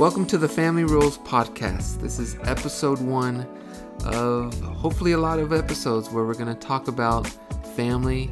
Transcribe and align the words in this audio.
Welcome 0.00 0.24
to 0.28 0.38
the 0.38 0.48
Family 0.48 0.84
Rules 0.84 1.18
Podcast. 1.18 2.00
This 2.00 2.18
is 2.18 2.34
episode 2.44 3.02
one 3.02 3.46
of 4.06 4.58
hopefully 4.62 5.12
a 5.12 5.18
lot 5.18 5.38
of 5.38 5.52
episodes 5.52 6.08
where 6.08 6.24
we're 6.24 6.32
going 6.32 6.46
to 6.46 6.54
talk 6.54 6.88
about 6.88 7.26
family, 7.76 8.30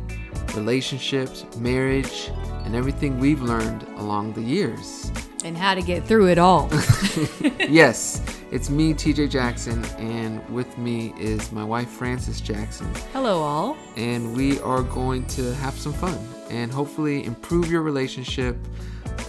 relationships, 0.55 1.45
marriage, 1.59 2.31
and 2.65 2.75
everything 2.75 3.19
we've 3.19 3.43
learned 3.43 3.83
along 3.99 4.33
the 4.33 4.41
years. 4.41 5.13
And 5.45 5.59
how 5.59 5.75
to 5.75 5.83
get 5.83 6.07
through 6.07 6.29
it 6.29 6.39
all. 6.39 6.71
yes, 7.69 8.23
it's 8.51 8.71
me, 8.71 8.95
TJ 8.95 9.29
Jackson, 9.29 9.85
and 9.99 10.49
with 10.49 10.79
me 10.79 11.13
is 11.19 11.53
my 11.53 11.65
wife, 11.65 11.91
Frances 11.91 12.41
Jackson. 12.41 12.91
Hello, 13.13 13.43
all. 13.43 13.77
And 13.95 14.35
we 14.35 14.59
are 14.61 14.83
going 14.83 15.27
to 15.27 15.55
have 15.57 15.75
some 15.75 15.93
fun 15.93 16.19
and 16.49 16.73
hopefully 16.73 17.27
improve 17.27 17.71
your 17.71 17.83
relationship 17.83 18.57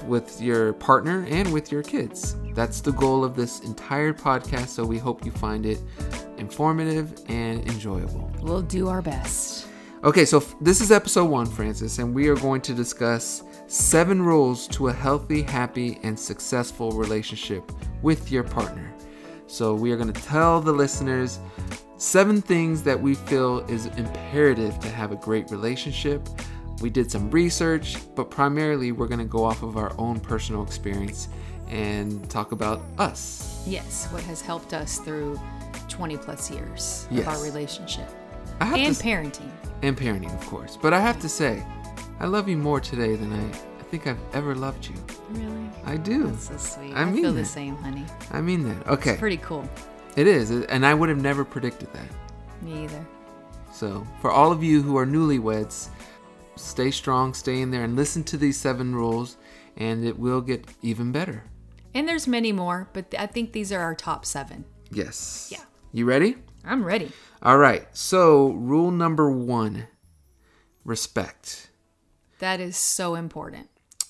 with 0.09 0.41
your 0.41 0.73
partner 0.73 1.25
and 1.29 1.53
with 1.53 1.71
your 1.71 1.83
kids. 1.83 2.35
That's 2.53 2.81
the 2.81 2.91
goal 2.91 3.23
of 3.23 3.35
this 3.35 3.61
entire 3.61 4.11
podcast, 4.11 4.67
so 4.67 4.83
we 4.83 4.97
hope 4.97 5.23
you 5.23 5.31
find 5.31 5.65
it 5.65 5.81
informative 6.37 7.21
and 7.29 7.65
enjoyable. 7.69 8.29
We'll 8.41 8.61
do 8.61 8.89
our 8.89 9.01
best. 9.01 9.67
Okay, 10.03 10.25
so 10.25 10.37
f- 10.37 10.55
this 10.61 10.81
is 10.81 10.91
episode 10.91 11.29
one, 11.29 11.45
Francis, 11.45 11.99
and 11.99 12.15
we 12.15 12.29
are 12.29 12.35
going 12.35 12.61
to 12.61 12.73
discuss 12.73 13.43
seven 13.67 14.21
rules 14.21 14.67
to 14.69 14.87
a 14.87 14.93
healthy, 14.93 15.41
happy, 15.41 15.99
and 16.03 16.17
successful 16.17 16.91
relationship 16.91 17.71
with 18.01 18.31
your 18.31 18.43
partner. 18.43 18.93
So, 19.47 19.73
we 19.73 19.91
are 19.91 19.97
going 19.97 20.13
to 20.13 20.21
tell 20.21 20.61
the 20.61 20.71
listeners 20.71 21.39
seven 21.97 22.41
things 22.41 22.81
that 22.83 22.99
we 22.99 23.13
feel 23.15 23.59
is 23.67 23.87
imperative 23.87 24.79
to 24.79 24.87
have 24.89 25.11
a 25.11 25.17
great 25.17 25.51
relationship. 25.51 26.27
We 26.81 26.89
did 26.89 27.11
some 27.11 27.29
research, 27.31 27.97
but 28.15 28.29
primarily 28.31 28.91
we're 28.91 29.07
going 29.07 29.19
to 29.19 29.25
go 29.25 29.43
off 29.43 29.63
of 29.63 29.77
our 29.77 29.93
own 29.97 30.19
personal 30.19 30.63
experience 30.63 31.27
and 31.69 32.27
talk 32.29 32.51
about 32.51 32.81
us. 32.97 33.61
Yes, 33.67 34.07
what 34.11 34.23
has 34.23 34.41
helped 34.41 34.73
us 34.73 34.97
through 34.99 35.39
20 35.89 36.17
plus 36.17 36.49
years 36.49 37.07
Yes. 37.11 37.21
of 37.21 37.27
our 37.27 37.43
relationship 37.43 38.07
I 38.61 38.65
have 38.65 38.77
and 38.79 38.95
to, 38.95 39.03
parenting. 39.03 39.49
and 39.81 39.97
parenting, 39.97 40.33
of 40.33 40.45
course. 40.47 40.77
But 40.81 40.93
I 40.93 40.99
have 40.99 41.19
to 41.19 41.29
say, 41.29 41.63
I 42.19 42.25
love 42.25 42.47
you 42.49 42.57
more 42.57 42.79
today 42.79 43.15
than 43.15 43.31
I, 43.33 43.43
I 43.79 43.83
think 43.83 44.07
I've 44.07 44.17
ever 44.33 44.55
loved 44.55 44.87
you. 44.87 44.95
Really? 45.31 45.69
I 45.85 45.97
do. 45.97 46.27
That's 46.27 46.47
so 46.47 46.57
sweet. 46.57 46.93
I 46.93 47.01
I, 47.01 47.05
mean 47.05 47.21
feel 47.23 47.33
that. 47.33 47.39
the 47.41 47.45
same, 47.45 47.75
honey. 47.77 48.05
I 48.31 48.41
mean 48.41 48.63
that. 48.63 48.87
Okay. 48.87 49.17
Pretty 49.17 49.37
cool. 49.37 49.67
It 50.15 50.27
is, 50.27 50.49
and 50.51 50.85
I 50.85 50.93
would 50.93 51.09
have 51.09 51.21
never 51.21 51.45
predicted 51.45 51.91
that. 51.93 52.07
Me 52.61 52.83
either. 52.85 53.05
So, 53.71 54.05
for 54.21 54.31
all 54.31 54.51
of 54.51 54.63
you 54.63 54.81
who 54.81 54.97
are 54.97 55.05
newlyweds, 55.05 55.89
stay 56.59 56.91
strong, 56.91 57.33
stay 57.33 57.61
in 57.61 57.71
there, 57.71 57.83
and 57.83 57.95
listen 57.95 58.23
to 58.25 58.37
these 58.37 58.57
seven 58.57 58.93
rules, 58.93 59.37
and 59.77 60.05
it 60.05 60.19
will 60.19 60.41
get 60.41 60.65
even 60.81 61.11
better. 61.11 61.43
And 61.93 62.07
there's 62.07 62.27
many 62.27 62.51
more, 62.51 62.89
but 62.93 63.13
I 63.17 63.25
think 63.25 63.51
these 63.51 63.71
are 63.71 63.79
our 63.79 63.95
top 63.95 64.25
seven. 64.25 64.65
Yes. 64.91 65.49
Yeah. 65.51 65.63
You 65.91 66.05
ready? 66.05 66.35
I'm 66.63 66.83
ready. 66.83 67.11
All 67.41 67.57
right. 67.57 67.87
So, 67.95 68.49
rule 68.49 68.91
number 68.91 69.31
one 69.31 69.87
respect. 70.83 71.69
That 72.39 72.59
is 72.59 72.77
so 72.77 73.15
important. 73.15 73.69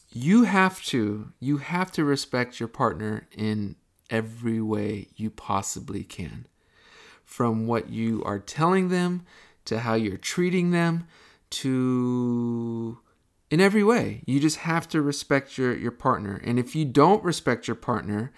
You 0.09 0.43
have 0.43 0.83
to, 0.85 1.31
you 1.39 1.57
have 1.57 1.91
to 1.93 2.03
respect 2.03 2.59
your 2.59 2.69
partner 2.69 3.27
in 3.35 3.75
every 4.09 4.59
way 4.59 5.07
you 5.15 5.29
possibly 5.29 6.03
can. 6.03 6.47
From 7.23 7.67
what 7.67 7.89
you 7.89 8.23
are 8.25 8.39
telling 8.39 8.89
them 8.89 9.23
to 9.65 9.79
how 9.79 9.93
you're 9.93 10.17
treating 10.17 10.71
them 10.71 11.05
to 11.51 12.99
in 13.49 13.59
every 13.59 13.83
way. 13.83 14.21
You 14.25 14.39
just 14.39 14.57
have 14.57 14.87
to 14.89 15.01
respect 15.01 15.57
your, 15.57 15.75
your 15.75 15.91
partner. 15.91 16.41
And 16.43 16.59
if 16.59 16.75
you 16.75 16.85
don't 16.85 17.23
respect 17.23 17.67
your 17.67 17.75
partner, 17.75 18.31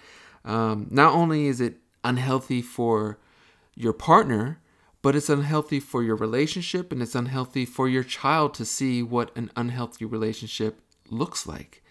um, 0.44 0.88
not 0.90 1.12
only 1.12 1.46
is 1.46 1.60
it 1.60 1.78
unhealthy 2.02 2.62
for 2.62 3.18
your 3.74 3.92
partner, 3.92 4.60
but 5.02 5.16
it's 5.16 5.28
unhealthy 5.28 5.80
for 5.80 6.02
your 6.02 6.16
relationship 6.16 6.92
and 6.92 7.02
it's 7.02 7.14
unhealthy 7.14 7.64
for 7.64 7.88
your 7.88 8.04
child 8.04 8.54
to 8.54 8.64
see 8.64 9.02
what 9.02 9.36
an 9.36 9.50
unhealthy 9.56 10.04
relationship 10.04 10.80
looks 11.10 11.46
like. 11.46 11.82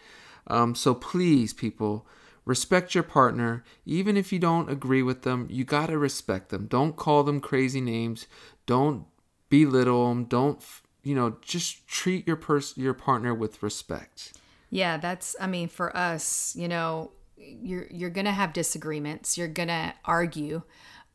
Um, 0.47 0.75
so 0.75 0.93
please, 0.95 1.53
people, 1.53 2.07
respect 2.45 2.95
your 2.95 3.03
partner. 3.03 3.63
Even 3.85 4.17
if 4.17 4.31
you 4.33 4.39
don't 4.39 4.69
agree 4.69 5.03
with 5.03 5.23
them, 5.23 5.47
you 5.49 5.63
got 5.63 5.87
to 5.87 5.97
respect 5.97 6.49
them. 6.49 6.67
Don't 6.67 6.95
call 6.95 7.23
them 7.23 7.39
crazy 7.39 7.81
names. 7.81 8.27
Don't 8.65 9.05
belittle 9.49 10.09
them. 10.09 10.25
Don't, 10.25 10.63
you 11.03 11.15
know, 11.15 11.37
just 11.41 11.87
treat 11.87 12.27
your 12.27 12.35
pers- 12.35 12.77
your 12.77 12.93
partner 12.93 13.33
with 13.33 13.61
respect. 13.63 14.33
Yeah, 14.69 14.97
that's 14.97 15.35
I 15.39 15.47
mean 15.47 15.67
for 15.67 15.95
us, 15.95 16.55
you 16.55 16.67
know, 16.67 17.11
you're 17.37 17.87
you're 17.89 18.09
going 18.09 18.25
to 18.25 18.31
have 18.31 18.53
disagreements, 18.53 19.37
you're 19.37 19.47
going 19.47 19.69
to 19.69 19.93
argue. 20.05 20.61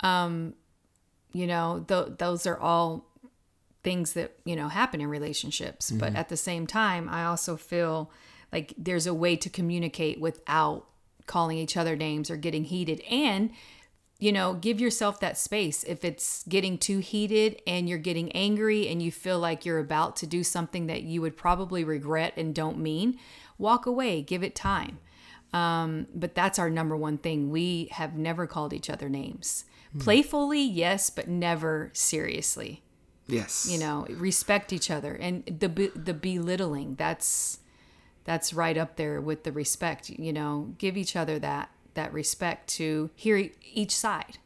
Um 0.01 0.55
you 1.33 1.47
know, 1.47 1.85
th- 1.87 2.19
those 2.19 2.47
are 2.47 2.59
all 2.59 3.07
things 3.83 4.15
that, 4.15 4.33
you 4.45 4.57
know, 4.57 4.69
happen 4.69 5.01
in 5.01 5.09
relationships, 5.09 5.91
but 5.91 6.17
at 6.17 6.29
the 6.29 6.37
same 6.37 6.67
time, 6.67 7.09
I 7.09 7.25
also 7.25 7.57
feel 7.57 8.11
like 8.53 8.73
there's 8.79 9.07
a 9.07 9.15
way 9.15 9.37
to 9.37 9.51
communicate 9.51 10.19
without 10.19 10.87
calling 11.27 11.59
each 11.59 11.77
other 11.77 11.95
names 11.95 12.31
or 12.31 12.37
getting 12.37 12.65
heated 12.65 13.01
and 13.11 13.51
you 14.19 14.33
know, 14.33 14.55
give 14.55 14.81
yourself 14.81 15.21
that 15.21 15.37
space. 15.37 15.85
If 15.85 16.05
it's 16.05 16.43
getting 16.45 16.79
too 16.79 16.99
heated 16.99 17.61
and 17.67 17.89
you're 17.89 17.99
getting 17.99 18.33
angry 18.33 18.89
and 18.89 19.03
you 19.03 19.13
feel 19.13 19.39
like 19.39 19.67
you're 19.67 19.79
about 19.79 20.17
to 20.17 20.27
do 20.27 20.43
something 20.43 20.87
that 20.87 21.03
you 21.03 21.21
would 21.21 21.37
probably 21.37 21.85
regret 21.85 22.33
and 22.37 22.55
don't 22.55 22.79
mean, 22.79 23.19
walk 23.59 23.85
away, 23.85 24.23
give 24.23 24.43
it 24.43 24.55
time. 24.55 24.99
Um, 25.53 26.07
but 26.15 26.35
that's 26.35 26.59
our 26.59 26.71
number 26.71 26.97
one 26.97 27.19
thing. 27.19 27.51
We 27.51 27.89
have 27.93 28.17
never 28.17 28.47
called 28.47 28.73
each 28.73 28.91
other 28.91 29.09
names. 29.09 29.65
Playfully, 29.99 30.63
yes, 30.63 31.09
but 31.09 31.29
never 31.29 31.91
seriously. 31.95 32.83
Yes. 33.29 33.69
You 33.71 33.79
know, 33.79 34.07
respect 34.11 34.73
each 34.73 34.91
other 34.91 35.15
and 35.15 35.45
the 35.47 35.69
be- 35.69 35.93
the 35.95 36.15
belittling. 36.15 36.95
That's 36.97 37.61
that's 38.25 38.53
right 38.53 38.77
up 38.77 38.97
there 38.97 39.21
with 39.21 39.45
the 39.45 39.53
respect. 39.53 40.11
You 40.11 40.33
know, 40.33 40.75
give 40.79 40.97
each 40.97 41.17
other 41.17 41.39
that 41.39 41.71
that 41.97 42.13
respect 42.13 42.69
to 42.69 43.11
hear 43.15 43.51
each 43.75 43.95
side. 43.95 44.39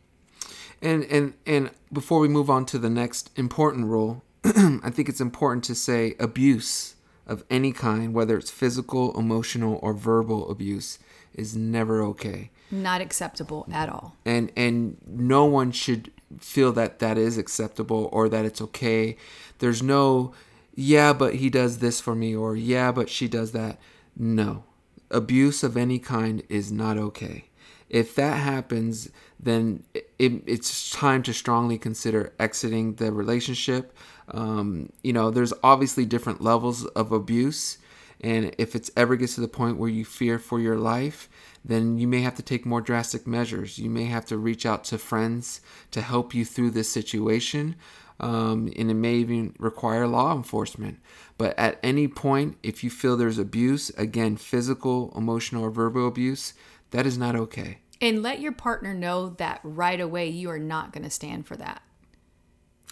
And 0.83 1.05
and 1.05 1.35
and 1.47 1.71
before 1.93 2.21
we 2.21 2.29
move 2.29 2.49
on 2.49 2.65
to 2.67 2.79
the 2.79 2.91
next 2.91 3.31
important 3.37 3.87
rule, 3.87 4.25
I 4.45 4.91
think 4.91 5.09
it's 5.09 5.21
important 5.21 5.65
to 5.65 5.75
say 5.75 6.15
abuse 6.19 6.97
of 7.27 7.45
any 7.51 7.73
kind, 7.73 8.13
whether 8.15 8.37
it's 8.37 8.51
physical, 8.51 9.17
emotional, 9.17 9.79
or 9.83 9.93
verbal 9.93 10.51
abuse, 10.51 10.99
is 11.35 11.55
never 11.55 12.03
okay. 12.03 12.51
Not 12.71 13.01
acceptable 13.01 13.69
at 13.73 13.89
all. 13.89 14.17
And 14.25 14.51
and 14.57 14.97
no 15.07 15.45
one 15.45 15.71
should 15.73 16.11
feel 16.39 16.73
that 16.73 16.99
that 17.01 17.19
is 17.19 17.37
acceptable 17.37 18.09
or 18.13 18.29
that 18.29 18.45
it's 18.45 18.61
okay. 18.63 19.17
There's 19.59 19.83
no 19.83 20.33
yeah, 20.75 21.13
but 21.13 21.35
he 21.35 21.51
does 21.51 21.79
this 21.79 22.01
for 22.01 22.15
me 22.15 22.35
or 22.35 22.57
yeah, 22.57 22.91
but 22.91 23.11
she 23.11 23.29
does 23.29 23.53
that. 23.53 23.79
No. 24.17 24.65
Abuse 25.11 25.63
of 25.63 25.77
any 25.77 25.99
kind 25.99 26.43
is 26.49 26.71
not 26.71 26.97
okay. 26.97 27.47
If 27.89 28.15
that 28.15 28.37
happens, 28.37 29.11
then 29.39 29.83
it, 29.95 30.11
it's 30.19 30.91
time 30.91 31.23
to 31.25 31.33
strongly 31.33 31.77
consider 31.77 32.33
exiting 32.39 32.95
the 32.95 33.11
relationship. 33.11 33.97
Um, 34.29 34.93
you 35.03 35.13
know, 35.13 35.31
there's 35.31 35.53
obviously 35.65 36.05
different 36.05 36.41
levels 36.41 36.87
of 36.87 37.11
abuse. 37.11 37.79
And 38.21 38.55
if 38.59 38.77
it's 38.77 38.91
ever 38.97 39.17
gets 39.17 39.35
to 39.37 39.41
the 39.41 39.49
point 39.49 39.79
where 39.79 39.89
you 39.89 40.05
fear 40.05 40.39
for 40.39 40.61
your 40.61 40.77
life, 40.77 41.29
then 41.65 41.99
you 41.99 42.07
may 42.07 42.21
have 42.21 42.37
to 42.37 42.43
take 42.43 42.65
more 42.65 42.81
drastic 42.81 43.27
measures. 43.27 43.79
You 43.79 43.91
may 43.91 44.05
have 44.05 44.27
to 44.27 44.37
reach 44.37 44.65
out 44.65 44.85
to 44.85 44.99
friends 44.99 45.61
to 45.91 46.01
help 46.01 46.35
you 46.35 46.45
through 46.45 46.71
this 46.71 46.91
situation. 46.93 47.77
Um, 48.21 48.71
and 48.77 48.91
it 48.91 48.95
may 48.95 49.15
even 49.15 49.55
require 49.59 50.07
law 50.07 50.35
enforcement. 50.37 51.01
But 51.39 51.59
at 51.59 51.81
any 51.83 52.07
point, 52.07 52.59
if 52.63 52.85
you 52.85 52.91
feel 52.91 53.17
there's 53.17 53.39
abuse, 53.39 53.89
again, 53.91 54.37
physical, 54.37 55.13
emotional, 55.17 55.65
or 55.65 55.71
verbal 55.71 56.07
abuse, 56.07 56.53
that 56.91 57.07
is 57.07 57.17
not 57.17 57.35
okay. 57.35 57.79
And 58.01 58.23
let 58.23 58.41
your 58.41 58.53
partner 58.53 58.95
know 58.95 59.31
that 59.31 59.61
right 59.63 60.01
away 60.01 60.29
you 60.29 60.51
are 60.51 60.59
not 60.59 60.93
going 60.93 61.05
to 61.05 61.11
stand 61.11 61.47
for 61.47 61.57
that. 61.57 61.83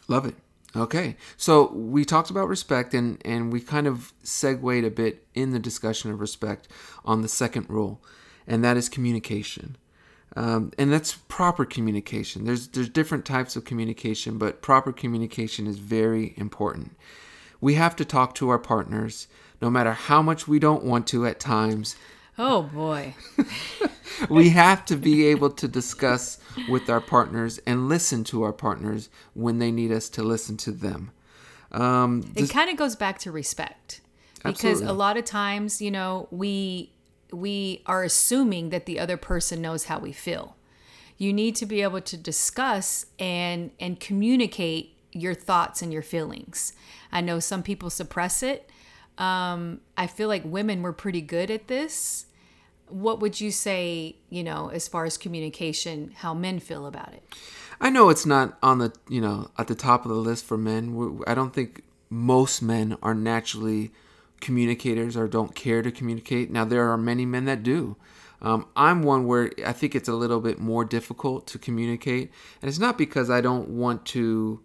Love 0.06 0.24
it. 0.24 0.34
Okay. 0.76 1.16
So 1.36 1.72
we 1.72 2.04
talked 2.04 2.30
about 2.30 2.48
respect 2.48 2.94
and, 2.94 3.20
and 3.24 3.52
we 3.52 3.60
kind 3.60 3.86
of 3.86 4.12
segued 4.22 4.84
a 4.84 4.90
bit 4.90 5.26
in 5.34 5.50
the 5.50 5.58
discussion 5.58 6.10
of 6.10 6.20
respect 6.20 6.68
on 7.04 7.22
the 7.22 7.28
second 7.28 7.68
rule, 7.68 8.02
and 8.46 8.64
that 8.64 8.76
is 8.76 8.88
communication. 8.88 9.76
Um, 10.36 10.72
and 10.78 10.92
that's 10.92 11.14
proper 11.28 11.64
communication. 11.64 12.44
There's 12.44 12.68
there's 12.68 12.88
different 12.88 13.24
types 13.24 13.56
of 13.56 13.64
communication, 13.64 14.38
but 14.38 14.62
proper 14.62 14.92
communication 14.92 15.66
is 15.66 15.78
very 15.78 16.34
important. 16.36 16.96
We 17.60 17.74
have 17.74 17.96
to 17.96 18.04
talk 18.04 18.34
to 18.36 18.48
our 18.50 18.58
partners, 18.58 19.26
no 19.60 19.70
matter 19.70 19.92
how 19.92 20.22
much 20.22 20.46
we 20.46 20.58
don't 20.58 20.84
want 20.84 21.06
to 21.08 21.26
at 21.26 21.40
times. 21.40 21.96
Oh 22.38 22.62
boy. 22.62 23.14
we 24.30 24.50
have 24.50 24.84
to 24.86 24.96
be 24.96 25.26
able 25.26 25.50
to 25.50 25.66
discuss 25.66 26.38
with 26.68 26.88
our 26.88 27.00
partners 27.00 27.58
and 27.66 27.88
listen 27.88 28.22
to 28.24 28.44
our 28.44 28.52
partners 28.52 29.08
when 29.34 29.58
they 29.58 29.72
need 29.72 29.90
us 29.90 30.08
to 30.10 30.22
listen 30.22 30.56
to 30.58 30.70
them. 30.70 31.10
Um, 31.72 32.32
It 32.36 32.50
kind 32.50 32.70
of 32.70 32.76
goes 32.76 32.94
back 32.94 33.18
to 33.20 33.32
respect. 33.32 34.00
Because 34.36 34.64
Absolutely. 34.64 34.86
a 34.86 34.92
lot 34.92 35.16
of 35.16 35.24
times, 35.24 35.82
you 35.82 35.90
know, 35.90 36.28
we 36.30 36.92
we 37.32 37.82
are 37.86 38.04
assuming 38.04 38.70
that 38.70 38.86
the 38.86 38.98
other 38.98 39.16
person 39.16 39.62
knows 39.62 39.84
how 39.84 39.98
we 39.98 40.12
feel. 40.12 40.56
You 41.16 41.32
need 41.32 41.56
to 41.56 41.66
be 41.66 41.82
able 41.82 42.00
to 42.02 42.16
discuss 42.16 43.06
and 43.18 43.70
and 43.80 43.98
communicate 43.98 44.96
your 45.12 45.34
thoughts 45.34 45.82
and 45.82 45.92
your 45.92 46.02
feelings. 46.02 46.72
I 47.10 47.20
know 47.20 47.40
some 47.40 47.62
people 47.62 47.90
suppress 47.90 48.42
it. 48.42 48.70
Um, 49.16 49.80
I 49.96 50.06
feel 50.06 50.28
like 50.28 50.42
women 50.44 50.82
were 50.82 50.92
pretty 50.92 51.20
good 51.20 51.50
at 51.50 51.66
this. 51.66 52.26
What 52.88 53.20
would 53.20 53.40
you 53.40 53.50
say, 53.50 54.16
you 54.30 54.44
know, 54.44 54.70
as 54.72 54.86
far 54.86 55.04
as 55.04 55.18
communication, 55.18 56.12
how 56.18 56.34
men 56.34 56.60
feel 56.60 56.86
about 56.86 57.12
it? 57.12 57.22
I 57.80 57.90
know 57.90 58.08
it's 58.08 58.26
not 58.26 58.56
on 58.62 58.78
the 58.78 58.92
you 59.08 59.20
know 59.20 59.50
at 59.58 59.66
the 59.66 59.74
top 59.74 60.04
of 60.04 60.10
the 60.10 60.16
list 60.16 60.44
for 60.44 60.56
men. 60.56 61.20
I 61.26 61.34
don't 61.34 61.52
think 61.52 61.82
most 62.10 62.62
men 62.62 62.96
are 63.02 63.14
naturally 63.14 63.90
communicators 64.40 65.16
or 65.16 65.28
don't 65.28 65.54
care 65.54 65.82
to 65.82 65.90
communicate. 65.90 66.50
Now 66.50 66.64
there 66.64 66.88
are 66.90 66.96
many 66.96 67.26
men 67.26 67.44
that 67.46 67.62
do. 67.62 67.96
Um, 68.40 68.66
I'm 68.76 69.02
one 69.02 69.26
where 69.26 69.50
I 69.66 69.72
think 69.72 69.94
it's 69.94 70.08
a 70.08 70.14
little 70.14 70.40
bit 70.40 70.58
more 70.60 70.84
difficult 70.84 71.46
to 71.48 71.58
communicate, 71.58 72.30
and 72.62 72.68
it's 72.68 72.78
not 72.78 72.96
because 72.96 73.30
I 73.30 73.40
don't 73.40 73.68
want 73.68 74.04
to, 74.06 74.60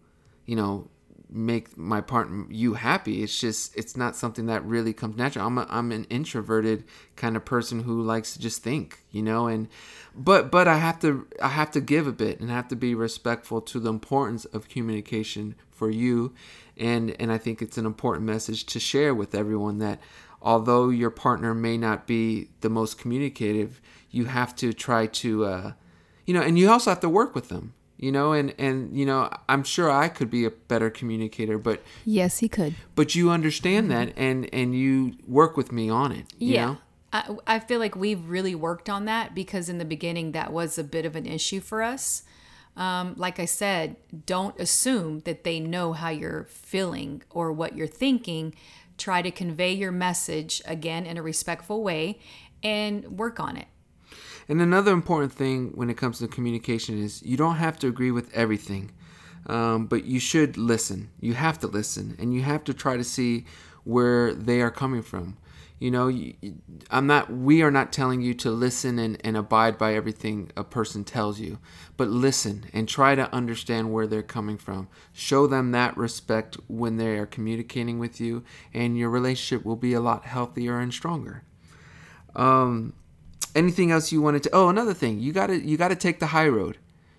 you 0.46 0.56
know, 0.56 0.90
make 1.34 1.76
my 1.78 2.00
partner 2.00 2.46
you 2.50 2.76
happy. 2.76 3.24
It's 3.24 3.40
just 3.40 3.76
it's 3.76 3.98
not 3.98 4.16
something 4.16 4.46
that 4.46 4.64
really 4.64 4.94
comes 4.94 5.18
natural. 5.18 5.48
I'm 5.48 5.58
a, 5.58 5.68
I'm 5.70 5.92
an 5.92 6.06
introverted 6.06 6.86
kind 7.16 7.36
of 7.36 7.44
person 7.44 7.82
who 7.82 8.02
likes 8.02 8.34
to 8.34 8.40
just 8.40 8.62
think, 8.64 9.00
you 9.12 9.24
know, 9.24 9.48
and 9.48 9.68
but 10.16 10.52
but 10.52 10.68
I 10.68 10.78
have 10.78 11.00
to 11.00 11.28
I 11.42 11.50
have 11.50 11.72
to 11.72 11.82
give 11.82 12.08
a 12.08 12.12
bit 12.12 12.40
and 12.40 12.50
have 12.50 12.68
to 12.70 12.76
be 12.76 12.94
respectful 12.94 13.62
to 13.62 13.80
the 13.80 13.90
importance 13.90 14.46
of 14.46 14.70
communication 14.70 15.56
for 15.72 15.90
you, 15.90 16.34
and 16.78 17.16
and 17.20 17.32
I 17.32 17.38
think 17.38 17.62
it's 17.62 17.78
an 17.78 17.86
important 17.86 18.26
message 18.26 18.66
to 18.68 18.80
share 18.80 19.16
with 19.16 19.34
everyone 19.34 19.80
that 19.80 20.00
although 20.44 20.90
your 20.90 21.10
partner 21.10 21.56
may 21.56 21.78
not 21.78 22.06
be 22.06 22.50
the 22.62 22.70
most 22.70 23.00
communicative, 23.00 23.82
you 24.12 24.26
have 24.26 24.56
to 24.58 24.74
try 24.74 25.08
to, 25.08 25.46
uh, 25.46 25.72
you 26.26 26.34
know, 26.34 26.42
and 26.42 26.60
you 26.60 26.70
also 26.70 26.92
have 26.92 27.00
to 27.00 27.10
work 27.10 27.34
with 27.34 27.50
them, 27.50 27.74
you 28.04 28.12
know, 28.12 28.34
and 28.34 28.54
and 28.60 28.96
you 28.98 29.06
know, 29.06 29.30
I'm 29.48 29.64
sure 29.64 29.90
I 29.90 30.10
could 30.10 30.30
be 30.30 30.44
a 30.44 30.52
better 30.52 30.90
communicator, 30.90 31.58
but 31.58 31.82
Yes, 32.04 32.40
he 32.40 32.50
could. 32.50 32.76
but 32.96 33.16
you 33.16 33.30
understand 33.30 33.90
that 33.92 34.12
and 34.18 34.54
and 34.54 34.76
you 34.76 35.14
work 35.26 35.56
with 35.56 35.72
me 35.72 35.90
on 35.90 36.12
it, 36.12 36.26
you 36.38 36.56
yeah. 36.56 36.66
know. 36.66 36.78
I, 37.14 37.56
I 37.56 37.60
feel 37.60 37.80
like 37.80 37.96
we've 37.96 38.28
really 38.28 38.56
worked 38.56 38.90
on 38.90 39.06
that 39.06 39.34
because 39.34 39.70
in 39.70 39.78
the 39.78 39.86
beginning 39.86 40.34
that 40.34 40.52
was 40.52 40.78
a 40.78 40.84
bit 40.84 41.06
of 41.06 41.16
an 41.16 41.26
issue 41.26 41.62
for 41.62 41.82
us. 41.82 42.24
Um, 42.76 43.14
like 43.18 43.40
I 43.40 43.46
said, 43.46 43.96
don't 44.26 44.60
assume 44.60 45.20
that 45.22 45.44
they 45.44 45.60
know 45.60 45.94
how 45.94 46.10
you're 46.10 46.46
feeling 46.50 47.22
or 47.30 47.52
what 47.54 47.78
you're 47.78 47.88
thinking. 47.88 48.56
Try 48.98 49.22
to 49.22 49.32
convey 49.32 49.74
your 49.74 49.92
message 49.92 50.62
again 50.66 51.06
in 51.06 51.18
a 51.18 51.22
respectful 51.22 51.84
way 51.84 52.20
and 52.64 53.18
work 53.18 53.40
on 53.40 53.58
it. 53.58 53.68
And 54.48 54.62
another 54.62 54.92
important 54.92 55.32
thing 55.32 55.72
when 55.76 55.90
it 55.90 55.98
comes 55.98 56.20
to 56.20 56.28
communication 56.28 57.02
is 57.02 57.24
you 57.24 57.38
don't 57.38 57.56
have 57.56 57.80
to 57.80 57.88
agree 57.88 58.12
with 58.12 58.34
everything, 58.34 58.92
um, 59.48 59.88
but 59.88 60.06
you 60.06 60.20
should 60.20 60.58
listen. 60.58 61.10
You 61.20 61.34
have 61.34 61.60
to 61.60 61.68
listen, 61.68 62.16
and 62.20 62.34
you 62.34 62.42
have 62.42 62.64
to 62.66 62.74
try 62.74 62.98
to 62.98 63.04
see 63.04 63.46
where 63.84 64.34
they 64.34 64.62
are 64.62 64.72
coming 64.72 65.02
from. 65.02 65.38
You 65.80 65.92
know, 65.92 66.08
you, 66.08 66.36
I'm 66.92 67.08
not. 67.08 67.30
We 67.32 67.62
are 67.62 67.72
not 67.72 67.92
telling 67.92 68.22
you 68.22 68.34
to 68.36 68.52
listen 68.52 69.00
and, 69.00 69.18
and 69.24 69.36
abide 69.36 69.78
by 69.78 69.96
everything 69.96 70.50
a 70.56 70.64
person 70.64 71.04
tells 71.04 71.40
you, 71.40 71.60
but 71.98 72.08
listen 72.08 72.66
and 72.74 72.88
try 72.88 73.16
to 73.16 73.34
understand 73.34 73.92
where 73.92 74.08
they're 74.08 74.24
coming 74.24 74.58
from. 74.58 74.88
Show 75.12 75.46
them 75.48 75.72
that 75.72 75.98
respect 75.98 76.58
when 76.68 76.98
they 76.98 77.18
are 77.18 77.26
communicating 77.26 78.00
with 78.00 78.22
you, 78.22 78.44
and 78.74 78.98
your 78.98 79.10
relationship 79.10 79.66
will 79.66 79.76
be 79.76 79.94
a 79.94 80.00
lot 80.00 80.26
healthier 80.26 80.80
and 80.80 80.94
stronger 80.94 81.44
anything 83.56 83.92
else 83.92 84.12
you 84.12 84.22
wanted 84.22 84.44
to 84.44 84.50
oh 84.54 84.70
another 84.70 84.94
thing 84.94 85.20
you 85.20 85.32
gotta 85.34 85.58
you 85.60 85.78
gotta 85.78 85.96
take 85.96 86.20
the 86.20 86.28
high 86.28 86.48
road 86.48 86.78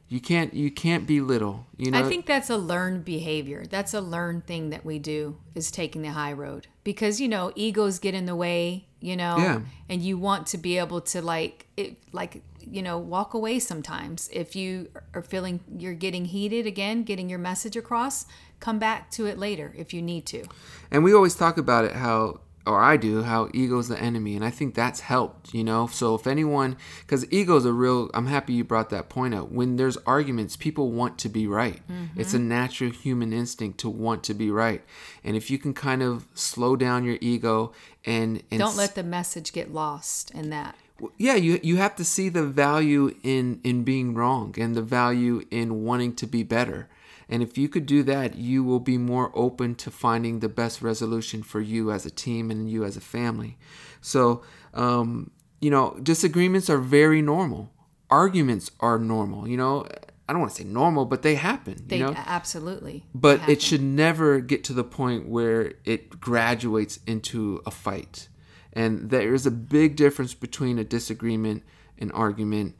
you 0.08 0.20
can't 0.20 0.52
you 0.54 0.70
can't 0.70 1.06
be 1.06 1.20
little 1.20 1.66
you 1.76 1.90
know 1.90 1.98
I 1.98 2.02
think 2.08 2.26
that's 2.26 2.50
a 2.50 2.56
learned 2.58 3.04
behavior. 3.04 3.64
That's 3.68 3.94
a 3.94 4.00
learned 4.00 4.46
thing 4.46 4.70
that 4.70 4.84
we 4.84 4.98
do 4.98 5.38
is 5.54 5.70
taking 5.70 6.02
the 6.02 6.10
high 6.12 6.32
road 6.34 6.66
because 6.84 7.20
you 7.20 7.28
know 7.28 7.52
egos 7.56 7.98
get 7.98 8.14
in 8.14 8.26
the 8.26 8.36
way, 8.36 8.84
you 9.00 9.16
know, 9.16 9.36
Yeah. 9.38 9.60
and 9.88 10.02
you 10.02 10.18
want 10.18 10.46
to 10.48 10.58
be 10.58 10.76
able 10.78 11.00
to 11.00 11.22
like 11.22 11.66
it, 11.78 11.96
like 12.12 12.42
you 12.60 12.82
know 12.82 12.98
walk 12.98 13.32
away 13.34 13.58
sometimes 13.58 14.28
if 14.32 14.54
you 14.54 14.88
are 15.14 15.22
feeling 15.22 15.60
you're 15.78 15.94
getting 15.94 16.26
heated 16.26 16.66
again, 16.66 17.02
getting 17.02 17.30
your 17.30 17.38
message 17.40 17.74
across. 17.76 18.26
Come 18.60 18.78
back 18.78 19.10
to 19.12 19.26
it 19.26 19.38
later 19.38 19.72
if 19.76 19.92
you 19.94 20.02
need 20.02 20.26
to. 20.26 20.44
and 20.90 21.02
we 21.02 21.12
always 21.14 21.34
talk 21.34 21.56
about 21.56 21.84
it 21.86 21.92
how 21.92 22.40
or 22.66 22.81
I 22.81 22.96
do 22.96 23.22
how 23.22 23.49
ego's 23.52 23.88
the 23.88 24.00
enemy 24.00 24.37
and 24.37 24.44
I 24.44 24.50
think 24.50 24.75
that's 24.75 25.00
helped 25.00 25.55
you 25.55 25.64
know? 25.64 25.87
So 25.87 26.14
if 26.14 26.26
anyone 26.26 26.76
because 27.00 27.31
ego's 27.32 27.64
a 27.64 27.72
real 27.72 28.11
I'm 28.14 28.26
happy 28.26 28.52
you 28.55 28.64
brought 28.64 28.90
that 28.90 29.08
point 29.08 29.34
up. 29.34 29.50
When 29.50 29.76
there's 29.76 29.96
arguments 29.99 30.56
people 30.56 30.90
want 30.90 31.19
to 31.19 31.28
be 31.28 31.46
right. 31.46 31.87
Mm-hmm. 31.88 32.20
It's 32.20 32.34
a 32.34 32.38
natural 32.38 32.90
human 32.90 33.32
instinct 33.32 33.78
to 33.81 33.88
want 33.88 34.25
to 34.25 34.34
be 34.34 34.50
right. 34.50 34.82
And 35.22 35.37
if 35.37 35.50
you 35.50 35.58
can 35.58 35.75
kind 35.75 36.02
of 36.02 36.26
slow 36.34 36.76
down 36.76 37.05
your 37.05 37.19
ego 37.20 37.72
and, 38.05 38.43
and 38.50 38.61
Don't 38.61 38.76
let 38.76 38.94
the 38.94 39.02
message 39.02 39.52
get 39.52 39.72
lost 39.72 40.31
in 40.32 40.50
that. 40.50 40.76
yeah 41.19 41.34
you 41.34 41.58
you 41.62 41.76
have 41.76 41.96
to 41.96 42.05
see 42.05 42.28
the 42.28 42.43
value 42.44 43.14
in 43.22 43.60
in 43.64 43.82
being 43.82 44.14
wrong 44.14 44.55
and 44.58 44.75
the 44.75 44.82
value 44.82 45.43
in 45.50 45.82
wanting 45.84 46.14
to 46.14 46.26
be 46.26 46.43
better 46.43 46.88
and 47.28 47.42
if 47.42 47.56
you 47.58 47.68
could 47.68 47.86
do 47.86 48.02
that 48.02 48.36
you 48.36 48.62
will 48.62 48.80
be 48.80 48.98
more 48.98 49.30
open 49.34 49.74
to 49.74 49.90
finding 49.90 50.40
the 50.40 50.48
best 50.48 50.82
resolution 50.82 51.42
for 51.42 51.60
you 51.60 51.90
as 51.90 52.04
a 52.06 52.10
team 52.10 52.50
and 52.50 52.70
you 52.70 52.84
as 52.84 52.96
a 52.96 53.00
family 53.00 53.56
so 54.00 54.42
um, 54.74 55.30
you 55.60 55.70
know 55.70 55.96
disagreements 56.02 56.68
are 56.68 56.78
very 56.78 57.22
normal 57.22 57.70
arguments 58.10 58.70
are 58.80 58.98
normal 58.98 59.48
you 59.48 59.56
know 59.56 59.86
i 60.28 60.32
don't 60.32 60.40
want 60.40 60.52
to 60.54 60.62
say 60.62 60.68
normal 60.68 61.04
but 61.04 61.22
they 61.22 61.34
happen 61.34 61.76
They 61.86 61.98
you 61.98 62.04
know 62.04 62.14
absolutely. 62.26 63.04
but 63.14 63.40
happen. 63.40 63.52
it 63.54 63.62
should 63.62 63.82
never 63.82 64.40
get 64.40 64.62
to 64.64 64.72
the 64.72 64.84
point 64.84 65.28
where 65.28 65.72
it 65.84 66.20
graduates 66.20 66.98
into 67.06 67.62
a 67.66 67.70
fight. 67.70 68.28
And 68.76 69.10
there 69.10 69.32
is 69.34 69.46
a 69.46 69.52
big 69.52 69.94
difference 69.94 70.34
between 70.34 70.80
a 70.80 70.84
disagreement, 70.84 71.62
an 71.98 72.10
argument, 72.10 72.74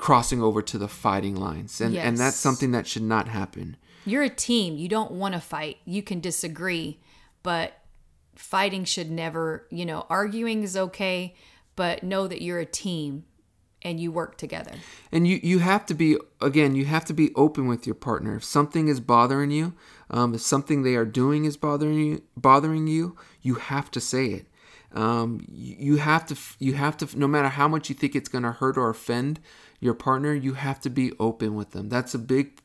crossing 0.00 0.42
over 0.42 0.62
to 0.62 0.78
the 0.78 0.88
fighting 0.88 1.36
lines. 1.36 1.78
And, 1.78 1.94
and 1.94 2.16
that's 2.16 2.36
something 2.36 2.72
that 2.72 2.86
should 2.86 3.02
not 3.02 3.28
happen. 3.28 3.76
You're 4.06 4.22
a 4.22 4.30
team. 4.30 4.78
You 4.78 4.88
don't 4.88 5.12
want 5.12 5.34
to 5.34 5.40
fight. 5.40 5.76
You 5.84 6.02
can 6.02 6.20
disagree, 6.20 7.00
but 7.42 7.74
fighting 8.34 8.84
should 8.84 9.10
never, 9.10 9.66
you 9.70 9.84
know, 9.84 10.06
arguing 10.08 10.62
is 10.62 10.74
okay, 10.74 11.34
but 11.76 12.02
know 12.02 12.26
that 12.26 12.40
you're 12.40 12.58
a 12.58 12.64
team 12.64 13.26
and 13.82 14.00
you 14.00 14.10
work 14.10 14.38
together. 14.38 14.72
And 15.12 15.28
you, 15.28 15.38
you 15.42 15.58
have 15.58 15.84
to 15.86 15.94
be, 15.94 16.16
again, 16.40 16.74
you 16.74 16.86
have 16.86 17.04
to 17.04 17.12
be 17.12 17.34
open 17.34 17.66
with 17.66 17.86
your 17.86 17.94
partner. 17.94 18.36
If 18.36 18.44
something 18.44 18.88
is 18.88 19.00
bothering 19.00 19.50
you, 19.50 19.74
um, 20.08 20.34
if 20.34 20.40
something 20.40 20.82
they 20.82 20.94
are 20.94 21.04
doing 21.04 21.44
is 21.44 21.58
bothering 21.58 21.98
you, 21.98 22.22
bothering 22.38 22.86
you, 22.86 23.18
you 23.42 23.56
have 23.56 23.90
to 23.90 24.00
say 24.00 24.26
it. 24.28 24.46
Um, 24.92 25.46
you 25.48 25.98
have 25.98 26.26
to, 26.26 26.36
you 26.58 26.72
have 26.72 26.96
to, 26.96 27.18
no 27.18 27.28
matter 27.28 27.48
how 27.48 27.68
much 27.68 27.90
you 27.90 27.94
think 27.94 28.16
it's 28.16 28.30
going 28.30 28.44
to 28.44 28.52
hurt 28.52 28.78
or 28.78 28.88
offend 28.88 29.40
your 29.80 29.94
partner, 29.94 30.32
you 30.34 30.54
have 30.54 30.80
to 30.80 30.90
be 30.90 31.12
open 31.18 31.54
with 31.54 31.70
them. 31.70 31.88
That's 31.88 32.14
a 32.14 32.18
big, 32.18 32.60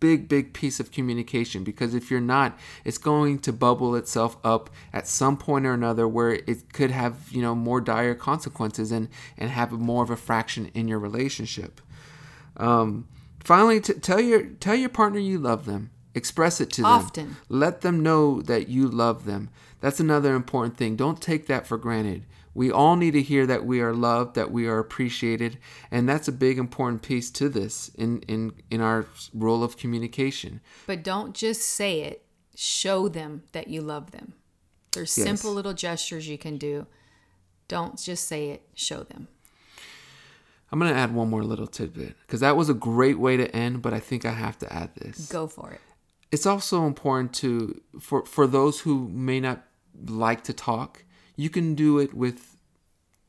big, 0.00 0.28
big 0.28 0.54
piece 0.54 0.80
of 0.80 0.90
communication 0.90 1.64
because 1.64 1.94
if 1.94 2.10
you're 2.10 2.20
not, 2.20 2.58
it's 2.84 2.98
going 2.98 3.38
to 3.40 3.52
bubble 3.52 3.94
itself 3.94 4.36
up 4.42 4.70
at 4.92 5.06
some 5.06 5.36
point 5.36 5.66
or 5.66 5.74
another 5.74 6.08
where 6.08 6.32
it 6.32 6.72
could 6.72 6.90
have, 6.90 7.30
you 7.30 7.42
know, 7.42 7.54
more 7.54 7.80
dire 7.80 8.14
consequences 8.14 8.90
and, 8.90 9.08
and 9.36 9.50
have 9.50 9.72
more 9.72 10.02
of 10.02 10.10
a 10.10 10.16
fraction 10.16 10.70
in 10.74 10.88
your 10.88 10.98
relationship. 10.98 11.80
Um, 12.56 13.06
finally, 13.44 13.80
t- 13.80 13.94
tell 13.94 14.20
your 14.20 14.46
tell 14.46 14.74
your 14.74 14.88
partner 14.88 15.18
you 15.18 15.38
love 15.38 15.66
them. 15.66 15.90
Express 16.14 16.62
it 16.62 16.70
to 16.70 16.82
them. 16.82 16.90
Often. 16.90 17.36
Let 17.50 17.82
them 17.82 18.02
know 18.02 18.40
that 18.42 18.68
you 18.68 18.88
love 18.88 19.26
them. 19.26 19.50
That's 19.82 20.00
another 20.00 20.34
important 20.34 20.78
thing. 20.78 20.96
Don't 20.96 21.20
take 21.20 21.46
that 21.46 21.66
for 21.66 21.76
granted. 21.76 22.24
We 22.56 22.72
all 22.72 22.96
need 22.96 23.10
to 23.10 23.20
hear 23.22 23.46
that 23.46 23.66
we 23.66 23.82
are 23.82 23.92
loved, 23.92 24.34
that 24.34 24.50
we 24.50 24.66
are 24.66 24.78
appreciated, 24.78 25.58
and 25.90 26.08
that's 26.08 26.26
a 26.26 26.32
big 26.32 26.56
important 26.58 27.02
piece 27.02 27.30
to 27.32 27.50
this 27.50 27.90
in 27.96 28.20
in 28.22 28.52
in 28.70 28.80
our 28.80 29.04
role 29.34 29.62
of 29.62 29.76
communication. 29.76 30.62
But 30.86 31.04
don't 31.04 31.34
just 31.34 31.60
say 31.60 32.00
it, 32.00 32.24
show 32.54 33.08
them 33.08 33.42
that 33.52 33.68
you 33.68 33.82
love 33.82 34.10
them. 34.12 34.32
There's 34.92 35.16
Yes. 35.18 35.26
simple 35.26 35.52
little 35.52 35.74
gestures 35.74 36.26
you 36.26 36.38
can 36.38 36.56
do. 36.56 36.86
Don't 37.68 37.98
just 37.98 38.26
say 38.26 38.48
it, 38.48 38.62
show 38.74 39.02
them. 39.02 39.28
I'm 40.72 40.78
going 40.78 40.92
to 40.92 40.98
add 40.98 41.14
one 41.14 41.28
more 41.28 41.44
little 41.44 41.66
tidbit 41.66 42.16
because 42.22 42.40
that 42.40 42.56
was 42.56 42.70
a 42.70 42.74
great 42.74 43.18
way 43.18 43.36
to 43.36 43.54
end, 43.54 43.82
but 43.82 43.92
I 43.92 44.00
think 44.00 44.24
I 44.24 44.32
have 44.32 44.58
to 44.60 44.72
add 44.72 44.94
this. 44.96 45.28
Go 45.28 45.46
for 45.46 45.72
it. 45.72 45.80
it's 46.32 46.46
also 46.46 46.86
important 46.86 47.34
to 47.34 47.80
for 48.00 48.24
for 48.24 48.46
those 48.46 48.80
who 48.80 49.08
may 49.08 49.40
not 49.40 49.58
like 50.06 50.42
to 50.44 50.52
talk 50.54 51.04
you 51.38 51.50
can 51.50 51.74
do 51.74 51.98
it 51.98 52.14
with 52.14 52.45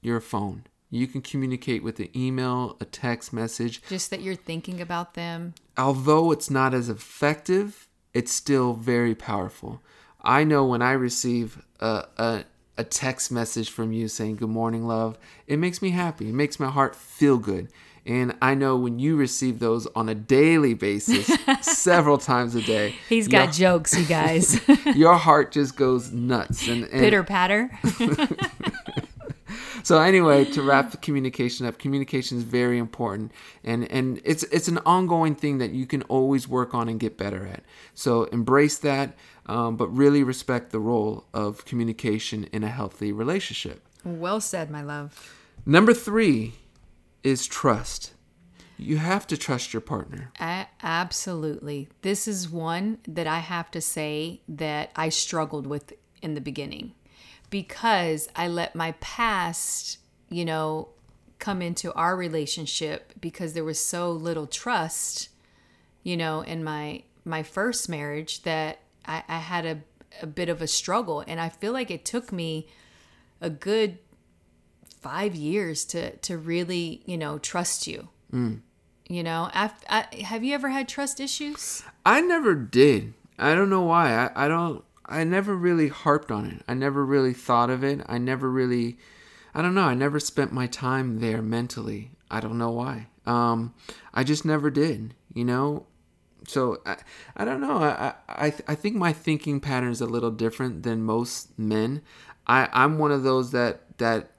your 0.07 0.19
phone 0.21 0.63
you 0.89 1.05
can 1.05 1.21
communicate 1.21 1.83
with 1.83 1.99
an 1.99 2.07
email 2.15 2.77
a 2.79 2.85
text 2.85 3.33
message 3.33 3.81
Just 3.89 4.09
that 4.11 4.21
you're 4.21 4.35
thinking 4.51 4.79
about 4.81 5.13
them. 5.15 5.53
although 5.77 6.31
it's 6.31 6.49
not 6.49 6.73
as 6.73 6.87
effective 6.89 7.87
it's 8.13 8.31
still 8.31 8.73
very 8.73 9.13
powerful 9.13 9.81
i 10.21 10.43
know 10.43 10.65
when 10.65 10.81
i 10.81 10.93
receive 10.93 11.61
a, 11.81 12.05
a 12.17 12.43
a 12.79 12.83
text 12.83 13.31
message 13.31 13.69
from 13.69 13.91
you 13.91 14.07
saying 14.07 14.35
good 14.37 14.49
morning 14.49 14.87
love 14.87 15.17
it 15.45 15.57
makes 15.57 15.81
me 15.81 15.89
happy 15.89 16.29
it 16.29 16.33
makes 16.33 16.59
my 16.59 16.69
heart 16.69 16.95
feel 16.95 17.37
good 17.37 17.67
and 18.05 18.33
i 18.41 18.53
know 18.53 18.77
when 18.77 18.99
you 18.99 19.15
receive 19.17 19.59
those 19.59 19.85
on 19.95 20.07
a 20.07 20.15
daily 20.15 20.73
basis 20.73 21.25
several 21.61 22.17
times 22.17 22.55
a 22.55 22.61
day 22.61 22.95
He's 23.09 23.27
got 23.27 23.57
your, 23.59 23.71
jokes, 23.71 23.97
you 23.97 24.05
guys. 24.05 24.45
your 24.95 25.15
heart 25.15 25.51
just 25.51 25.75
goes 25.75 26.11
nuts 26.11 26.67
and, 26.67 26.83
and 26.85 26.91
Pitter 27.01 27.23
patter. 27.23 27.69
so 29.87 30.01
anyway 30.01 30.43
to 30.43 30.61
wrap 30.61 30.91
the 30.91 30.97
communication 30.97 31.65
up 31.65 31.79
communication 31.79 32.37
is 32.37 32.43
very 32.43 32.77
important. 32.77 33.31
And 33.63 33.89
and 33.89 34.19
it's 34.25 34.43
it's 34.43 34.67
an 34.67 34.79
ongoing 34.79 35.33
thing 35.33 35.59
that 35.59 35.71
you 35.71 35.87
can 35.87 36.01
always 36.03 36.45
work 36.45 36.73
on 36.73 36.89
and 36.89 36.99
get 36.99 37.17
better 37.17 37.47
at. 37.47 37.63
So 37.93 38.25
embrace 38.25 38.77
that 38.79 39.15
um, 39.45 39.77
but 39.77 39.87
really 39.87 40.23
respect 40.23 40.71
the 40.73 40.79
role 40.81 41.23
of 41.33 41.63
communication 41.63 42.43
in 42.51 42.65
a 42.65 42.67
healthy 42.67 43.13
relationship. 43.13 43.87
Well 44.03 44.41
said, 44.41 44.69
my 44.69 44.83
love. 44.83 45.33
number 45.65 45.93
three 45.93 46.55
is 47.23 47.47
trust. 47.47 48.11
You 48.77 48.97
have 48.97 49.25
to 49.27 49.37
trust 49.37 49.73
your 49.73 49.81
partner. 49.81 50.33
A- 50.37 50.67
absolutely. 50.83 51.87
This 52.01 52.27
is 52.27 52.49
one 52.49 52.97
that 53.07 53.25
I 53.25 53.39
have 53.39 53.71
to 53.71 53.79
say 53.79 54.41
that 54.49 54.91
I 54.97 55.07
struggled 55.07 55.65
with 55.65 55.93
in 56.21 56.33
the 56.33 56.41
beginning 56.41 56.93
because 57.49 58.27
I 58.35 58.47
let 58.47 58.75
my 58.75 58.93
past, 58.93 59.99
you 60.29 60.45
know, 60.45 60.89
come 61.39 61.61
into 61.61 61.93
our 61.93 62.15
relationship 62.15 63.13
because 63.21 63.53
there 63.53 63.63
was 63.63 63.79
so 63.79 64.11
little 64.11 64.47
trust, 64.47 65.29
you 66.03 66.17
know, 66.17 66.41
in 66.41 66.63
my 66.63 67.03
my 67.23 67.43
first 67.43 67.89
marriage 67.89 68.43
that 68.43 68.79
I, 69.05 69.23
I 69.27 69.37
had 69.37 69.65
a, 69.65 69.79
a 70.21 70.27
bit 70.27 70.49
of 70.49 70.61
a 70.61 70.67
struggle. 70.67 71.23
And 71.27 71.39
I 71.39 71.49
feel 71.49 71.73
like 71.73 71.91
it 71.91 72.05
took 72.05 72.31
me 72.31 72.67
a 73.41 73.49
good 73.49 73.99
five 75.01 75.35
years 75.35 75.85
to 75.85 76.15
to 76.17 76.37
really, 76.37 77.01
you 77.05 77.17
know, 77.17 77.37
trust 77.37 77.87
you. 77.87 78.09
Mm. 78.33 78.61
You 79.09 79.23
know, 79.23 79.49
I, 79.53 79.71
I, 79.89 80.15
have 80.23 80.43
you 80.43 80.53
ever 80.53 80.69
had 80.69 80.89
trust 80.89 81.21
issues? 81.21 81.81
I 82.05 82.19
never 82.19 82.53
did. 82.55 83.13
I 83.39 83.55
don't 83.55 83.69
know 83.69 83.83
why. 83.83 84.11
I, 84.11 84.45
I 84.45 84.47
don't. 84.49 84.83
I 85.07 85.23
never 85.23 85.55
really 85.55 85.87
harped 85.87 86.31
on 86.31 86.45
it. 86.45 86.63
I 86.67 86.73
never 86.73 87.05
really 87.05 87.33
thought 87.33 87.69
of 87.69 87.83
it. 87.83 88.01
I 88.07 88.17
never 88.17 88.49
really. 88.49 88.97
I 89.53 89.61
don't 89.61 89.75
know. 89.75 89.83
I 89.83 89.93
never 89.93 90.19
spent 90.19 90.51
my 90.51 90.67
time 90.67 91.19
there 91.19 91.41
mentally. 91.41 92.11
I 92.29 92.39
don't 92.39 92.57
know 92.57 92.71
why. 92.71 93.07
Um, 93.25 93.73
I 94.13 94.23
just 94.23 94.45
never 94.45 94.69
did. 94.69 95.13
You 95.33 95.45
know. 95.45 95.87
So 96.47 96.81
I, 96.85 96.97
I 97.35 97.45
don't 97.45 97.61
know. 97.61 97.77
I, 97.77 98.13
I 98.27 98.53
I 98.67 98.75
think 98.75 98.95
my 98.95 99.13
thinking 99.13 99.59
pattern 99.59 99.91
is 99.91 100.01
a 100.01 100.05
little 100.05 100.31
different 100.31 100.83
than 100.83 101.03
most 101.03 101.57
men. 101.57 102.01
I 102.45 102.69
I'm 102.71 102.99
one 102.99 103.11
of 103.11 103.23
those 103.23 103.51
that 103.51 103.97
that 103.97 104.31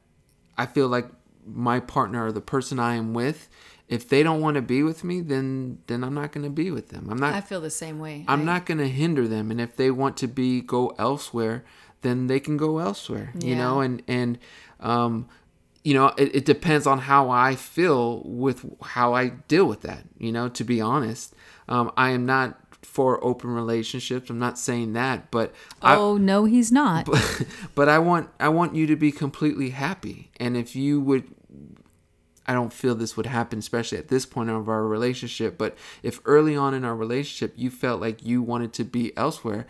I 0.56 0.66
feel 0.66 0.88
like 0.88 1.08
my 1.46 1.80
partner 1.80 2.26
or 2.26 2.32
the 2.32 2.40
person 2.40 2.78
I 2.78 2.96
am 2.96 3.14
with, 3.14 3.48
if 3.88 4.08
they 4.08 4.22
don't 4.22 4.40
want 4.40 4.56
to 4.56 4.62
be 4.62 4.82
with 4.82 5.02
me, 5.04 5.20
then 5.20 5.78
then 5.86 6.04
I'm 6.04 6.14
not 6.14 6.32
going 6.32 6.44
to 6.44 6.50
be 6.50 6.70
with 6.70 6.88
them. 6.90 7.08
I'm 7.10 7.18
not 7.18 7.34
I 7.34 7.40
feel 7.40 7.60
the 7.60 7.70
same 7.70 7.98
way. 7.98 8.24
I'm 8.28 8.42
I- 8.42 8.44
not 8.44 8.66
going 8.66 8.78
to 8.78 8.88
hinder 8.88 9.26
them 9.26 9.50
and 9.50 9.60
if 9.60 9.76
they 9.76 9.90
want 9.90 10.16
to 10.18 10.26
be 10.28 10.60
go 10.60 10.94
elsewhere, 10.98 11.64
then 12.02 12.26
they 12.26 12.40
can 12.40 12.56
go 12.56 12.78
elsewhere, 12.78 13.32
you 13.38 13.56
know, 13.56 13.80
and 13.80 14.02
and 14.06 14.38
um 14.80 15.28
you 15.84 15.94
know, 15.94 16.08
it, 16.18 16.34
it 16.36 16.44
depends 16.44 16.86
on 16.86 16.98
how 16.98 17.30
I 17.30 17.54
feel 17.54 18.22
with 18.24 18.66
how 18.82 19.14
I 19.14 19.28
deal 19.28 19.64
with 19.64 19.82
that, 19.82 20.02
you 20.18 20.32
know, 20.32 20.48
to 20.50 20.64
be 20.64 20.80
honest. 20.82 21.34
Um, 21.66 21.92
I 21.96 22.10
am 22.10 22.26
not 22.26 22.58
for 22.82 23.22
open 23.24 23.50
relationships. 23.50 24.28
I'm 24.28 24.38
not 24.38 24.58
saying 24.58 24.92
that, 24.94 25.30
but 25.30 25.54
I, 25.80 25.94
Oh 25.96 26.16
no, 26.18 26.44
he's 26.44 26.70
not. 26.70 27.08
but 27.74 27.88
I 27.88 27.98
want 28.00 28.28
I 28.38 28.48
want 28.50 28.74
you 28.74 28.86
to 28.86 28.96
be 28.96 29.12
completely 29.12 29.70
happy. 29.70 30.30
And 30.38 30.56
if 30.56 30.76
you 30.76 31.00
would 31.00 31.24
I 32.48 32.54
don't 32.54 32.72
feel 32.72 32.94
this 32.94 33.16
would 33.16 33.26
happen 33.26 33.58
especially 33.58 33.98
at 33.98 34.08
this 34.08 34.24
point 34.24 34.48
of 34.48 34.68
our 34.68 34.84
relationship, 34.84 35.58
but 35.58 35.76
if 36.02 36.20
early 36.24 36.56
on 36.56 36.72
in 36.72 36.84
our 36.84 36.96
relationship 36.96 37.52
you 37.56 37.70
felt 37.70 38.00
like 38.00 38.24
you 38.24 38.42
wanted 38.42 38.72
to 38.72 38.84
be 38.84 39.14
elsewhere, 39.16 39.66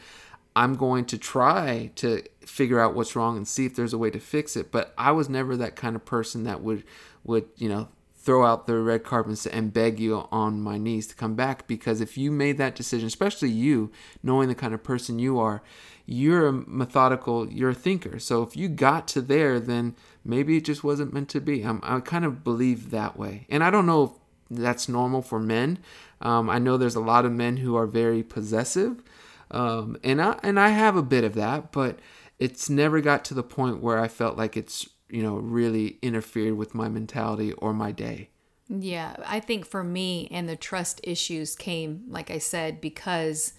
I'm 0.54 0.76
going 0.76 1.04
to 1.06 1.18
try 1.18 1.90
to 1.97 2.23
figure 2.40 2.80
out 2.80 2.94
what's 2.94 3.16
wrong 3.16 3.37
and 3.37 3.47
see 3.47 3.66
if 3.66 3.75
there's 3.75 3.92
a 3.92 3.99
way 3.99 4.11
to 4.11 4.20
fix 4.20 4.56
it, 4.56 4.70
but 4.70 4.94
I 4.97 5.11
was 5.11 5.28
never 5.28 5.56
that 5.56 5.76
kind 5.76 5.97
of 5.97 6.04
person 6.04 6.44
that 6.44 6.62
would 6.62 6.85
would, 7.25 7.47
you 7.56 7.68
know, 7.68 7.88
throw 8.16 8.44
out 8.44 8.66
the 8.66 8.76
red 8.76 9.04
carpet 9.04 9.47
and 9.47 9.73
beg 9.73 9.99
you 9.99 10.28
on 10.30 10.61
my 10.61 10.76
knees 10.76 11.06
to 11.06 11.14
come 11.14 11.35
back 11.35 11.66
because 11.66 12.00
if 12.00 12.18
you 12.18 12.30
made 12.30 12.58
that 12.58 12.75
decision 12.75 13.06
especially 13.06 13.49
you 13.49 13.90
knowing 14.23 14.49
the 14.49 14.54
kind 14.54 14.75
of 14.75 14.82
person 14.82 15.18
you 15.18 15.38
are 15.38 15.62
you're 16.11 16.47
a 16.47 16.53
methodical 16.53 17.50
you're 17.53 17.71
a 17.71 17.75
thinker. 17.75 18.19
So 18.19 18.43
if 18.43 18.57
you 18.57 18.69
got 18.69 19.07
to 19.09 19.21
there 19.21 19.61
then 19.61 19.95
maybe 20.25 20.57
it 20.57 20.65
just 20.65 20.83
wasn't 20.83 21.12
meant 21.12 21.29
to 21.31 21.41
be. 21.41 21.62
I'm, 21.62 21.81
i 21.83 22.00
kind 22.00 22.25
of 22.25 22.43
believe 22.43 22.91
that 22.91 23.19
way. 23.19 23.47
And 23.50 23.62
i 23.62 23.71
don't 23.71 23.87
know 23.87 24.05
if 24.05 24.11
that's 24.59 24.88
normal 24.88 25.21
for 25.21 25.38
men. 25.38 25.79
Um, 26.23 26.49
i 26.49 26.59
know 26.59 26.77
there's 26.77 26.95
a 26.95 27.00
lot 27.00 27.27
of 27.27 27.33
men 27.33 27.59
who 27.59 27.77
are 27.77 27.87
very 27.87 28.23
possessive. 28.23 29.03
Um, 29.50 29.99
and 30.03 30.21
I 30.21 30.38
and 30.43 30.59
I 30.59 30.71
have 30.71 30.97
a 30.97 31.03
bit 31.03 31.25
of 31.25 31.35
that, 31.35 31.73
but 31.73 31.99
it's 32.38 32.71
never 32.71 33.00
got 33.00 33.25
to 33.27 33.35
the 33.35 33.43
point 33.43 33.83
where 33.83 33.99
I 33.99 34.09
felt 34.09 34.38
like 34.38 34.57
it's 34.57 34.88
you 35.11 35.23
know 35.23 35.37
really 35.37 35.99
interfered 36.00 36.55
with 36.55 36.75
my 36.75 36.88
mentality 36.88 37.53
or 37.53 37.75
my 37.75 37.93
day. 37.93 38.31
Yeah, 38.71 39.17
I 39.27 39.41
think 39.41 39.67
for 39.67 39.83
me 39.85 40.29
and 40.31 40.49
the 40.49 40.57
trust 40.57 41.00
issues 41.03 41.55
came, 41.55 42.05
like 42.09 42.31
I 42.31 42.38
said, 42.38 42.81
because 42.81 43.55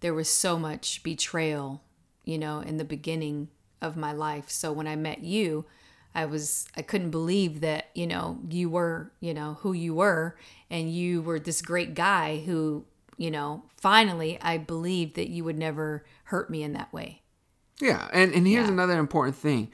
there 0.00 0.14
was 0.14 0.28
so 0.28 0.58
much 0.58 1.02
betrayal, 1.02 1.82
you 2.28 2.36
know, 2.36 2.60
in 2.60 2.76
the 2.76 2.84
beginning 2.84 3.48
of 3.80 3.96
my 3.96 4.12
life. 4.12 4.50
So 4.50 4.70
when 4.70 4.86
I 4.86 4.96
met 4.96 5.24
you, 5.24 5.64
I 6.14 6.26
was 6.26 6.66
I 6.76 6.82
couldn't 6.82 7.10
believe 7.10 7.60
that, 7.62 7.86
you 7.94 8.06
know, 8.06 8.38
you 8.50 8.68
were, 8.68 9.12
you 9.20 9.32
know, 9.32 9.54
who 9.60 9.72
you 9.72 9.94
were 9.94 10.36
and 10.68 10.92
you 10.92 11.22
were 11.22 11.40
this 11.40 11.62
great 11.62 11.94
guy 11.94 12.42
who, 12.44 12.84
you 13.16 13.30
know, 13.30 13.62
finally 13.80 14.38
I 14.42 14.58
believed 14.58 15.16
that 15.16 15.30
you 15.30 15.42
would 15.44 15.56
never 15.58 16.04
hurt 16.24 16.50
me 16.50 16.62
in 16.62 16.74
that 16.74 16.92
way. 16.92 17.22
Yeah, 17.80 18.08
and 18.12 18.34
and 18.34 18.46
here's 18.46 18.66
Yeah. 18.66 18.72
another 18.72 18.98
important 18.98 19.36
thing. 19.36 19.70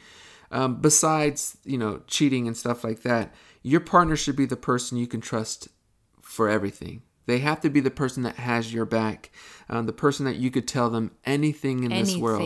Um, 0.52 0.80
besides 0.80 1.56
you 1.64 1.78
know 1.78 2.02
cheating 2.06 2.46
and 2.46 2.56
stuff 2.56 2.84
like 2.84 3.02
that, 3.02 3.34
your 3.62 3.80
partner 3.80 4.14
should 4.14 4.36
be 4.36 4.46
the 4.46 4.56
person 4.56 4.96
you 4.96 5.08
can 5.08 5.20
trust 5.20 5.66
for 6.20 6.48
everything. 6.48 7.02
They 7.26 7.38
have 7.38 7.60
to 7.62 7.70
be 7.70 7.80
the 7.80 7.90
person 7.90 8.22
that 8.24 8.36
has 8.36 8.72
your 8.72 8.84
back, 8.84 9.30
um, 9.68 9.86
the 9.86 9.92
person 9.92 10.26
that 10.26 10.36
you 10.36 10.50
could 10.50 10.68
tell 10.68 10.90
them 10.90 11.12
anything 11.24 11.84
in 11.84 11.90
this 11.92 12.16
world. 12.20 12.40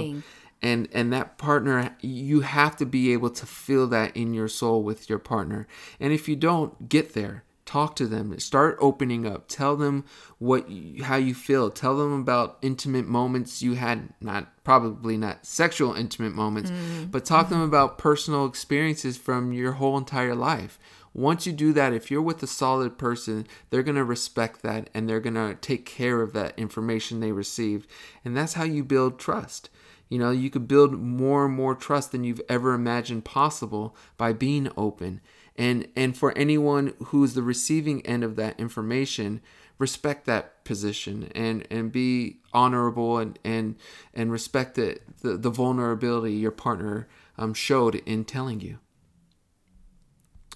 And 0.60 0.88
and 0.92 1.12
that 1.12 1.38
partner, 1.38 1.96
you 2.00 2.40
have 2.40 2.76
to 2.78 2.86
be 2.86 3.12
able 3.12 3.30
to 3.30 3.46
feel 3.46 3.86
that 3.88 4.16
in 4.16 4.34
your 4.34 4.48
soul 4.48 4.82
with 4.82 5.08
your 5.08 5.18
partner. 5.20 5.66
And 6.00 6.12
if 6.12 6.28
you 6.28 6.34
don't, 6.36 6.88
get 6.88 7.14
there. 7.14 7.44
Talk 7.64 7.96
to 7.96 8.06
them. 8.06 8.36
Start 8.40 8.78
opening 8.80 9.26
up. 9.26 9.44
Tell 9.46 9.76
them 9.76 10.04
what 10.38 10.70
you, 10.70 11.04
how 11.04 11.16
you 11.16 11.34
feel. 11.34 11.70
Tell 11.70 11.98
them 11.98 12.18
about 12.18 12.56
intimate 12.62 13.06
moments 13.06 13.62
you 13.62 13.74
had. 13.74 14.08
Not 14.22 14.64
probably 14.64 15.16
not 15.18 15.44
sexual 15.44 15.94
intimate 15.94 16.32
moments, 16.32 16.72
but 17.10 17.24
talk 17.26 17.48
to 17.48 17.54
them 17.54 17.62
about 17.62 17.98
personal 17.98 18.46
experiences 18.46 19.18
from 19.18 19.52
your 19.52 19.72
whole 19.72 19.98
entire 19.98 20.34
life. 20.34 20.78
Once 21.18 21.48
you 21.48 21.52
do 21.52 21.72
that, 21.72 21.92
if 21.92 22.12
you're 22.12 22.22
with 22.22 22.40
a 22.44 22.46
solid 22.46 22.96
person, 22.96 23.44
they're 23.70 23.82
going 23.82 23.96
to 23.96 24.04
respect 24.04 24.62
that 24.62 24.88
and 24.94 25.08
they're 25.08 25.18
going 25.18 25.34
to 25.34 25.56
take 25.56 25.84
care 25.84 26.22
of 26.22 26.32
that 26.32 26.56
information 26.56 27.18
they 27.18 27.32
received. 27.32 27.90
And 28.24 28.36
that's 28.36 28.52
how 28.52 28.62
you 28.62 28.84
build 28.84 29.18
trust. 29.18 29.68
You 30.08 30.20
know, 30.20 30.30
you 30.30 30.48
could 30.48 30.68
build 30.68 30.92
more 30.92 31.46
and 31.46 31.54
more 31.54 31.74
trust 31.74 32.12
than 32.12 32.22
you've 32.22 32.40
ever 32.48 32.72
imagined 32.72 33.24
possible 33.24 33.96
by 34.16 34.32
being 34.32 34.70
open. 34.76 35.20
And 35.56 35.88
and 35.96 36.16
for 36.16 36.36
anyone 36.38 36.94
who's 37.06 37.34
the 37.34 37.42
receiving 37.42 38.06
end 38.06 38.22
of 38.22 38.36
that 38.36 38.58
information, 38.60 39.40
respect 39.76 40.24
that 40.26 40.64
position 40.64 41.32
and 41.34 41.66
and 41.68 41.90
be 41.90 42.36
honorable 42.52 43.18
and 43.18 43.40
and 43.44 43.74
and 44.14 44.30
respect 44.30 44.76
the 44.76 45.00
the, 45.22 45.36
the 45.36 45.50
vulnerability 45.50 46.34
your 46.34 46.52
partner 46.52 47.08
um, 47.36 47.54
showed 47.54 47.96
in 47.96 48.24
telling 48.24 48.60
you. 48.60 48.78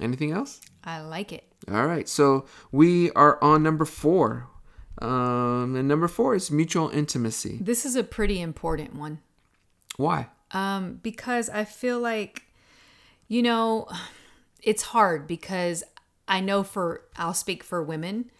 Anything 0.01 0.33
else? 0.33 0.61
I 0.85 1.01
like 1.01 1.33
it. 1.33 1.45
All 1.71 1.87
right, 1.87 2.09
so 2.09 2.47
we 2.71 3.11
are 3.13 3.43
on 3.43 3.63
number 3.63 3.85
four. 3.85 4.49
Um, 5.01 5.75
and 5.75 5.89
number 5.89 6.09
four 6.09 6.35
is 6.35 6.51
mutual 6.51 6.89
intimacy. 6.91 7.59
This 7.61 7.85
is 7.85 7.97
a 7.97 8.05
pretty 8.05 8.41
important 8.41 8.95
one. 8.95 9.21
Why? 9.97 10.29
Um, 10.53 11.01
because 11.03 11.49
I 11.49 11.65
feel 11.65 11.99
like, 11.99 12.45
you 13.29 13.43
know, 13.43 13.89
it's 14.63 14.83
hard 14.83 15.27
because 15.27 15.83
I 16.29 16.41
know 16.41 16.63
for, 16.63 17.03
I'll 17.17 17.35
speak 17.35 17.65
for 17.65 17.83
women, 17.83 18.31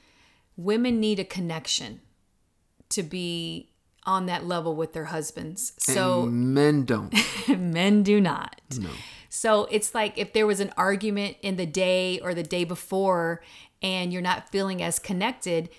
women 0.57 1.01
need 1.01 1.19
a 1.19 1.25
connection 1.25 2.01
to 2.91 3.03
be 3.03 3.71
on 4.05 4.27
that 4.27 4.47
level 4.47 4.77
with 4.77 4.93
their 4.93 5.07
husbands. 5.07 5.73
So 5.79 6.25
And 6.25 6.55
men 6.55 6.85
don't. 6.85 7.15
men 7.49 8.03
do 8.03 8.21
not. 8.21 8.61
No. 8.79 8.91
So 9.35 9.67
it's 9.71 9.95
like 9.95 10.19
if 10.19 10.35
there 10.35 10.47
was 10.47 10.61
an 10.61 10.75
argument 10.77 11.39
in 11.41 11.57
the 11.57 11.65
day 11.65 12.21
or 12.21 12.35
the 12.35 12.43
day 12.43 12.65
before 12.65 13.43
and 13.81 14.13
you're 14.13 14.21
not 14.21 14.51
feeling 14.51 14.83
as 14.83 14.99
connected, 14.99 15.71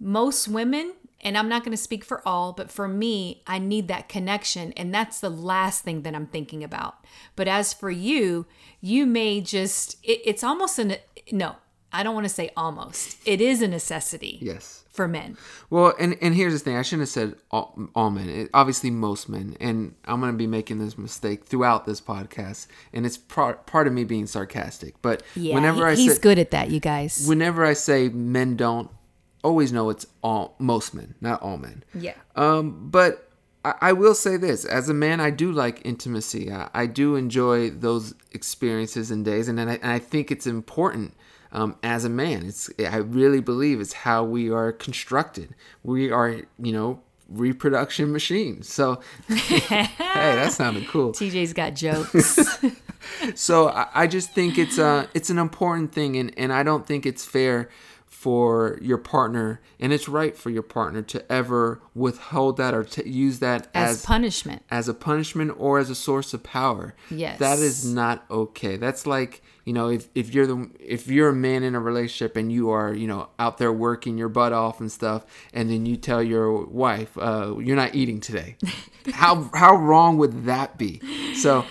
most 0.00 0.48
women 0.48 0.94
and 1.20 1.38
I'm 1.38 1.48
not 1.48 1.62
going 1.62 1.76
to 1.76 1.80
speak 1.80 2.04
for 2.04 2.26
all, 2.26 2.52
but 2.52 2.72
for 2.72 2.88
me, 2.88 3.44
I 3.46 3.60
need 3.60 3.86
that 3.86 4.08
connection. 4.08 4.72
And 4.72 4.92
that's 4.92 5.20
the 5.20 5.30
last 5.30 5.84
thing 5.84 6.02
that 6.02 6.14
I'm 6.16 6.26
thinking 6.26 6.64
about. 6.64 7.04
But 7.36 7.46
as 7.46 7.72
for 7.72 7.88
you, 7.88 8.46
you 8.80 9.06
may 9.06 9.42
just, 9.42 9.96
it, 10.02 10.20
it's 10.24 10.42
almost 10.42 10.80
an, 10.80 10.96
no, 11.30 11.54
I 11.92 12.02
don't 12.02 12.14
want 12.14 12.24
to 12.24 12.34
say 12.34 12.50
almost. 12.56 13.16
It 13.24 13.40
is 13.40 13.62
a 13.62 13.68
necessity 13.68 14.38
Yes. 14.42 14.84
For 14.98 15.08
men. 15.08 15.36
Well, 15.70 15.94
and 15.98 16.18
and 16.20 16.34
here's 16.34 16.52
the 16.52 16.58
thing. 16.58 16.76
I 16.76 16.82
shouldn't 16.82 17.02
have 17.02 17.08
said 17.08 17.36
all, 17.50 17.78
all 17.94 18.10
men. 18.10 18.28
It, 18.28 18.50
obviously, 18.52 18.90
most 18.90 19.28
men. 19.28 19.56
And 19.60 19.94
I'm 20.04 20.20
going 20.20 20.32
to 20.32 20.36
be 20.36 20.46
making 20.46 20.78
this 20.80 20.98
mistake 20.98 21.44
throughout 21.46 21.86
this 21.86 22.00
podcast, 22.00 22.66
and 22.92 23.06
it's 23.06 23.16
part 23.16 23.66
part 23.66 23.86
of 23.86 23.92
me 23.92 24.04
being 24.04 24.26
sarcastic. 24.26 25.00
But 25.00 25.22
Yeah, 25.36 25.54
whenever 25.54 25.86
he- 25.86 25.92
I 25.92 25.94
he's 25.94 26.14
say 26.16 26.20
good 26.20 26.38
at 26.38 26.50
that, 26.50 26.70
you 26.70 26.80
guys. 26.80 27.24
whenever 27.26 27.64
I 27.64 27.72
say 27.74 28.08
men 28.08 28.56
don't, 28.56 28.90
always 29.44 29.72
know 29.72 29.88
it's 29.90 30.06
all 30.22 30.56
most 30.58 30.92
men, 30.94 31.14
not 31.20 31.40
all 31.40 31.56
men. 31.58 31.84
yeah. 31.94 32.14
Um, 32.36 32.90
but 32.90 33.24
I, 33.64 33.74
I 33.80 33.92
will 33.92 34.14
say 34.14 34.36
this: 34.36 34.64
as 34.64 34.88
a 34.88 34.94
man, 34.94 35.20
I 35.20 35.30
do 35.30 35.52
like 35.52 35.80
intimacy. 35.84 36.50
I, 36.52 36.68
I 36.74 36.86
do 36.86 37.14
enjoy 37.16 37.70
those 37.70 38.14
experiences 38.32 39.10
and 39.10 39.24
days, 39.24 39.46
and, 39.48 39.56
then 39.58 39.68
I, 39.68 39.74
and 39.76 39.92
I 39.92 39.98
think 40.00 40.30
it's 40.30 40.46
important. 40.46 41.14
Um, 41.52 41.76
as 41.82 42.04
a 42.04 42.08
man, 42.10 42.46
it's 42.46 42.70
I 42.78 42.96
really 42.96 43.40
believe 43.40 43.80
it's 43.80 43.92
how 43.92 44.24
we 44.24 44.50
are 44.50 44.72
constructed. 44.72 45.54
We 45.82 46.10
are, 46.10 46.42
you 46.58 46.72
know, 46.72 47.00
reproduction 47.28 48.12
machines. 48.12 48.72
So, 48.72 49.00
hey, 49.28 49.88
that 49.98 50.52
sounded 50.52 50.88
cool. 50.88 51.12
TJ's 51.12 51.52
got 51.52 51.74
jokes. 51.74 52.38
So 53.34 53.68
I, 53.68 53.86
I 53.94 54.06
just 54.06 54.32
think 54.32 54.58
it's 54.58 54.76
a 54.76 55.08
it's 55.14 55.30
an 55.30 55.38
important 55.38 55.92
thing, 55.92 56.16
and 56.16 56.32
and 56.36 56.52
I 56.52 56.62
don't 56.62 56.86
think 56.86 57.06
it's 57.06 57.24
fair 57.24 57.68
for 58.18 58.80
your 58.82 58.98
partner, 58.98 59.60
and 59.78 59.92
it's 59.92 60.08
right 60.08 60.36
for 60.36 60.50
your 60.50 60.64
partner 60.64 61.02
to 61.02 61.30
ever 61.30 61.80
withhold 61.94 62.56
that 62.56 62.74
or 62.74 62.82
to 62.82 63.08
use 63.08 63.38
that 63.38 63.68
as 63.72 63.98
as 63.98 64.04
punishment. 64.04 64.60
as 64.72 64.88
a 64.88 64.94
punishment 64.94 65.54
or 65.56 65.78
as 65.78 65.88
a 65.88 65.94
source 65.94 66.34
of 66.34 66.42
power. 66.42 66.96
Yes. 67.10 67.38
That 67.38 67.60
is 67.60 67.84
not 67.84 68.24
okay. 68.28 68.76
That's 68.76 69.06
like, 69.06 69.40
you 69.64 69.72
know, 69.72 69.88
if, 69.88 70.08
if 70.16 70.34
you're 70.34 70.48
the 70.48 70.68
if 70.80 71.06
you're 71.06 71.28
a 71.28 71.32
man 71.32 71.62
in 71.62 71.76
a 71.76 71.80
relationship 71.80 72.36
and 72.36 72.50
you 72.50 72.70
are, 72.70 72.92
you 72.92 73.06
know, 73.06 73.28
out 73.38 73.58
there 73.58 73.72
working 73.72 74.18
your 74.18 74.28
butt 74.28 74.52
off 74.52 74.80
and 74.80 74.90
stuff, 74.90 75.24
and 75.54 75.70
then 75.70 75.86
you 75.86 75.96
tell 75.96 76.20
your 76.20 76.66
wife, 76.66 77.16
uh, 77.18 77.54
you're 77.60 77.76
not 77.76 77.94
eating 77.94 78.18
today. 78.18 78.56
how 79.14 79.48
how 79.54 79.76
wrong 79.76 80.16
would 80.16 80.46
that 80.46 80.76
be? 80.76 81.00
So 81.36 81.64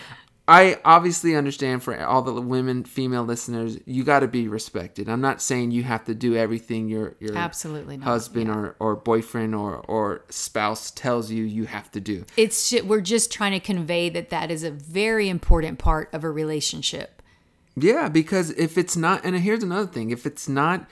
I 0.49 0.79
obviously 0.85 1.35
understand 1.35 1.83
for 1.83 2.01
all 2.01 2.21
the 2.21 2.41
women, 2.41 2.85
female 2.85 3.23
listeners, 3.23 3.77
you 3.85 4.05
got 4.05 4.21
to 4.21 4.29
be 4.29 4.47
respected. 4.47 5.09
I'm 5.09 5.19
not 5.19 5.41
saying 5.41 5.71
you 5.71 5.83
have 5.83 6.05
to 6.05 6.15
do 6.15 6.37
everything 6.37 6.87
your 6.87 7.15
your 7.19 7.35
Absolutely 7.35 7.97
not. 7.97 8.05
husband 8.05 8.49
or, 8.49 8.75
or 8.79 8.95
boyfriend 8.95 9.53
or, 9.53 9.75
or 9.75 10.23
spouse 10.29 10.89
tells 10.91 11.29
you 11.29 11.43
you 11.43 11.65
have 11.65 11.91
to 11.91 11.99
do. 11.99 12.23
It's 12.37 12.73
we're 12.83 13.01
just 13.01 13.29
trying 13.29 13.51
to 13.51 13.59
convey 13.59 14.07
that 14.09 14.29
that 14.29 14.49
is 14.49 14.63
a 14.63 14.71
very 14.71 15.27
important 15.27 15.79
part 15.79 16.09
of 16.13 16.23
a 16.23 16.31
relationship. 16.31 17.21
Yeah, 17.75 18.07
because 18.07 18.51
if 18.51 18.77
it's 18.77 18.95
not, 18.95 19.25
and 19.25 19.37
here's 19.37 19.63
another 19.63 19.87
thing: 19.87 20.11
if 20.11 20.25
it's 20.25 20.47
not, 20.47 20.89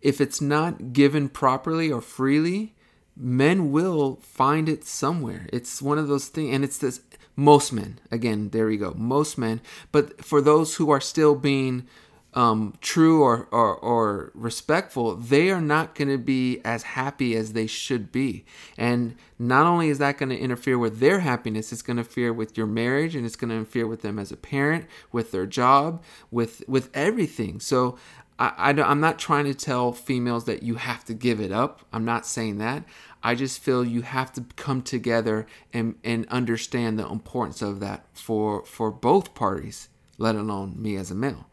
if 0.00 0.20
it's 0.20 0.40
not 0.40 0.92
given 0.92 1.28
properly 1.28 1.90
or 1.90 2.00
freely, 2.00 2.74
men 3.16 3.72
will 3.72 4.20
find 4.22 4.68
it 4.68 4.84
somewhere. 4.84 5.48
It's 5.52 5.82
one 5.82 5.98
of 5.98 6.08
those 6.08 6.28
things, 6.28 6.54
and 6.54 6.64
it's 6.64 6.78
this. 6.78 7.00
Most 7.36 7.72
men, 7.72 7.98
again, 8.10 8.50
there 8.50 8.66
we 8.66 8.76
go. 8.76 8.94
Most 8.96 9.38
men, 9.38 9.60
but 9.90 10.24
for 10.24 10.40
those 10.40 10.76
who 10.76 10.90
are 10.90 11.00
still 11.00 11.34
being 11.34 11.86
um, 12.34 12.74
true 12.80 13.22
or, 13.22 13.46
or 13.50 13.76
or 13.76 14.32
respectful, 14.34 15.16
they 15.16 15.50
are 15.50 15.60
not 15.60 15.94
going 15.94 16.08
to 16.08 16.18
be 16.18 16.60
as 16.64 16.82
happy 16.82 17.36
as 17.36 17.52
they 17.52 17.66
should 17.66 18.10
be. 18.10 18.44
And 18.78 19.16
not 19.38 19.66
only 19.66 19.88
is 19.88 19.98
that 19.98 20.18
going 20.18 20.30
to 20.30 20.38
interfere 20.38 20.78
with 20.78 20.98
their 21.00 21.20
happiness, 21.20 21.72
it's 21.72 21.82
going 21.82 21.96
to 21.96 22.02
interfere 22.02 22.32
with 22.32 22.56
your 22.56 22.66
marriage, 22.66 23.14
and 23.14 23.26
it's 23.26 23.36
going 23.36 23.50
to 23.50 23.56
interfere 23.56 23.86
with 23.86 24.02
them 24.02 24.18
as 24.18 24.32
a 24.32 24.36
parent, 24.36 24.86
with 25.10 25.30
their 25.30 25.46
job, 25.46 26.02
with 26.30 26.62
with 26.66 26.88
everything. 26.94 27.60
So 27.60 27.98
I, 28.38 28.52
I 28.56 28.82
I'm 28.82 29.00
not 29.00 29.18
trying 29.18 29.44
to 29.44 29.54
tell 29.54 29.92
females 29.92 30.44
that 30.46 30.62
you 30.62 30.76
have 30.76 31.04
to 31.06 31.14
give 31.14 31.38
it 31.38 31.52
up. 31.52 31.82
I'm 31.92 32.04
not 32.04 32.26
saying 32.26 32.58
that. 32.58 32.84
I 33.22 33.34
just 33.34 33.60
feel 33.60 33.84
you 33.84 34.02
have 34.02 34.32
to 34.32 34.44
come 34.56 34.82
together 34.82 35.46
and, 35.72 35.96
and 36.02 36.26
understand 36.28 36.98
the 36.98 37.06
importance 37.06 37.62
of 37.62 37.80
that 37.80 38.06
for 38.12 38.64
for 38.64 38.90
both 38.90 39.34
parties, 39.34 39.88
let 40.18 40.34
alone 40.34 40.74
me 40.76 40.96
as 40.96 41.10
a 41.10 41.14
male. 41.14 41.46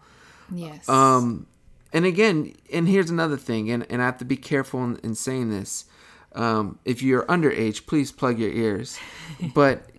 Yes. 0.51 0.88
Um, 0.89 1.47
and 1.93 2.05
again, 2.05 2.53
and 2.71 2.88
here's 2.88 3.10
another 3.10 3.38
thing, 3.38 3.69
and, 3.71 3.86
and 3.89 4.01
I 4.01 4.05
have 4.05 4.17
to 4.19 4.25
be 4.25 4.38
careful 4.38 4.84
in, 4.84 4.97
in 4.97 5.15
saying 5.15 5.49
this. 5.49 5.86
Um, 6.34 6.77
if 6.86 7.01
you're 7.01 7.25
underage, 7.25 7.88
please 7.88 8.12
plug 8.12 8.39
your 8.39 8.51
ears. 8.51 8.99
But 9.53 9.89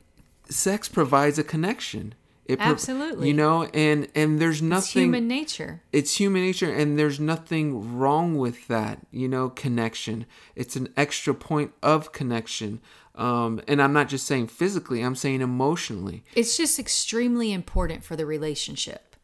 sex 0.48 0.88
provides 0.88 1.38
a 1.38 1.44
connection. 1.44 2.14
It 2.50 2.58
pro- 2.58 2.68
Absolutely. 2.68 3.28
You 3.28 3.34
know, 3.34 3.64
and 3.74 4.08
and 4.14 4.40
there's 4.40 4.60
nothing 4.60 4.82
it's 4.82 4.92
human 4.92 5.28
nature. 5.28 5.82
it's 5.92 6.16
human 6.20 6.42
nature 6.42 6.72
and 6.72 6.98
there's 6.98 7.20
nothing 7.20 7.96
wrong 7.98 8.36
with 8.44 8.66
that 8.68 8.96
you 9.10 9.28
know 9.28 9.48
connection 9.50 10.26
it's 10.56 10.74
an 10.76 10.88
extra 10.96 11.32
point 11.34 11.72
of 11.82 12.12
connection 12.12 12.80
um, 13.14 13.60
and 13.68 13.80
i'm 13.82 13.92
not 13.92 14.08
just 14.08 14.26
saying 14.26 14.46
physically 14.48 15.00
i'm 15.02 15.14
saying 15.14 15.40
emotionally 15.40 16.22
It's 16.34 16.56
just 16.56 16.78
extremely 16.78 17.52
important 17.52 18.02
for 18.04 18.16
the 18.16 18.26
relationship. 18.26 19.16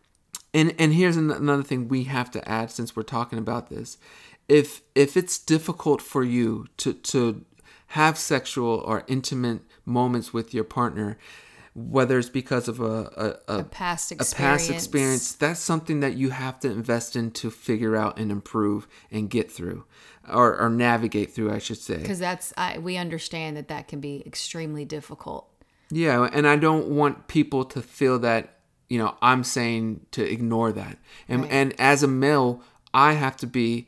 and 0.54 0.74
and 0.78 0.92
here's 0.94 1.16
an- 1.16 1.30
another 1.44 1.62
thing 1.64 1.88
we 1.88 2.04
have 2.04 2.30
to 2.32 2.40
add 2.58 2.70
since 2.70 2.94
we're 2.94 3.02
talking 3.16 3.38
about 3.38 3.68
this 3.70 3.98
if 4.48 4.82
if 4.94 5.16
it's 5.16 5.38
difficult 5.54 6.00
for 6.12 6.22
you 6.22 6.66
to 6.82 6.92
to 7.12 7.44
have 8.00 8.16
sexual 8.18 8.74
or 8.90 9.04
intimate 9.08 9.60
moments 9.84 10.32
with 10.32 10.52
your 10.54 10.64
partner 10.64 11.16
whether 11.78 12.18
it's 12.18 12.30
because 12.30 12.68
of 12.68 12.80
a 12.80 13.38
a, 13.48 13.58
a, 13.58 13.64
Past 13.64 14.10
a 14.10 14.14
experience. 14.14 14.62
past 14.66 14.70
experience 14.70 15.32
that's 15.34 15.60
something 15.60 16.00
that 16.00 16.14
you 16.16 16.30
have 16.30 16.58
to 16.60 16.70
invest 16.70 17.14
in 17.16 17.30
to 17.32 17.50
figure 17.50 17.94
out 17.94 18.18
and 18.18 18.30
improve 18.32 18.88
and 19.10 19.28
get 19.28 19.52
through 19.52 19.84
or, 20.26 20.58
or 20.58 20.70
navigate 20.70 21.34
through 21.34 21.52
i 21.52 21.58
should 21.58 21.76
say 21.76 21.98
Because 21.98 22.18
that's 22.18 22.54
I, 22.56 22.78
we 22.78 22.96
understand 22.96 23.58
that 23.58 23.68
that 23.68 23.88
can 23.88 24.00
be 24.00 24.22
extremely 24.26 24.84
difficult. 24.86 25.48
Yeah, 25.90 26.28
and 26.32 26.48
I 26.48 26.56
don't 26.56 26.88
want 26.88 27.28
people 27.28 27.64
to 27.66 27.80
feel 27.82 28.18
that 28.20 28.58
you 28.88 28.98
know 28.98 29.14
I'm 29.20 29.44
saying 29.44 30.06
to 30.12 30.22
ignore 30.24 30.72
that. 30.72 30.96
And 31.28 31.42
Right. 31.42 31.52
and 31.52 31.74
as 31.78 32.02
a 32.02 32.08
male, 32.08 32.62
I 32.94 33.12
have 33.12 33.36
to 33.36 33.46
be 33.46 33.86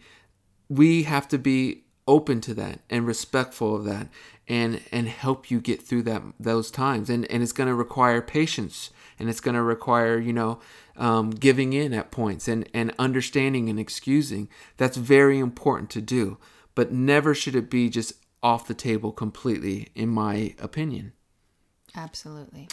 we 0.68 1.04
have 1.04 1.26
to 1.28 1.38
be 1.38 1.84
open 2.08 2.40
to 2.40 2.54
that 2.54 2.80
and 2.90 3.06
respectful 3.06 3.76
of 3.76 3.84
that 3.84 4.08
and 4.48 4.80
and 4.90 5.06
help 5.06 5.50
you 5.50 5.60
get 5.60 5.82
through 5.82 6.02
that 6.02 6.22
those 6.40 6.72
times. 6.72 7.08
And 7.08 7.30
and 7.30 7.42
it's 7.42 7.52
going 7.52 7.68
to 7.68 7.74
require 7.74 8.20
patience 8.20 8.90
and 9.18 9.28
it's 9.28 9.40
going 9.40 9.54
to 9.54 9.62
require, 9.62 10.18
you 10.18 10.32
know, 10.32 10.58
um, 10.96 11.30
giving 11.30 11.72
in 11.72 11.92
at 11.92 12.10
points 12.10 12.48
and 12.48 12.68
and 12.74 12.92
understanding 12.98 13.68
and 13.68 13.78
excusing. 13.78 14.48
That's 14.78 14.96
very 14.96 15.38
important 15.38 15.90
to 15.90 16.00
do, 16.00 16.38
but 16.74 16.90
never 16.90 17.34
should 17.34 17.54
it 17.54 17.70
be 17.70 17.88
just 17.90 18.14
off 18.42 18.66
the 18.66 18.74
table 18.74 19.12
completely 19.12 19.88
in 19.94 20.08
my 20.08 20.54
opinion. 20.58 21.12
Absolutely. 21.94 22.68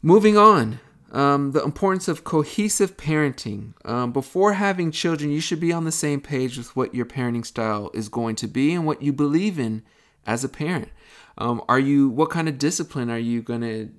Moving 0.00 0.36
on, 0.36 0.80
um, 1.12 1.52
the 1.52 1.62
importance 1.62 2.08
of 2.08 2.24
cohesive 2.24 2.96
parenting. 2.96 3.74
Um, 3.84 4.12
before 4.12 4.54
having 4.54 4.90
children, 4.90 5.30
you 5.30 5.40
should 5.40 5.60
be 5.60 5.72
on 5.72 5.84
the 5.84 5.92
same 5.92 6.20
page 6.20 6.58
with 6.58 6.74
what 6.76 6.94
your 6.94 7.06
parenting 7.06 7.46
style 7.46 7.90
is 7.94 8.08
going 8.08 8.36
to 8.36 8.46
be 8.46 8.74
and 8.74 8.86
what 8.86 9.02
you 9.02 9.12
believe 9.12 9.58
in 9.58 9.82
as 10.26 10.44
a 10.44 10.48
parent. 10.48 10.88
Um, 11.38 11.62
are 11.68 11.78
you? 11.78 12.08
What 12.08 12.30
kind 12.30 12.48
of 12.48 12.58
discipline 12.58 13.10
are 13.10 13.18
you 13.18 13.42
going 13.42 13.60
to 13.62 13.90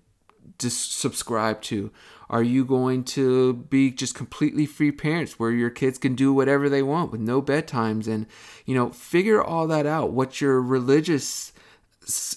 just 0.59 0.97
subscribe 0.97 1.61
to? 1.63 1.91
Are 2.29 2.43
you 2.43 2.63
going 2.63 3.05
to 3.05 3.53
be 3.53 3.89
just 3.89 4.13
completely 4.13 4.67
free 4.67 4.91
parents 4.91 5.39
where 5.39 5.49
your 5.49 5.71
kids 5.71 5.97
can 5.97 6.13
do 6.13 6.31
whatever 6.31 6.69
they 6.69 6.83
want 6.83 7.11
with 7.11 7.21
no 7.21 7.41
bedtimes 7.41 8.07
and 8.07 8.27
you 8.65 8.75
know 8.75 8.89
figure 8.89 9.41
all 9.41 9.65
that 9.67 9.85
out? 9.85 10.11
What 10.11 10.41
your 10.41 10.61
religious 10.61 11.53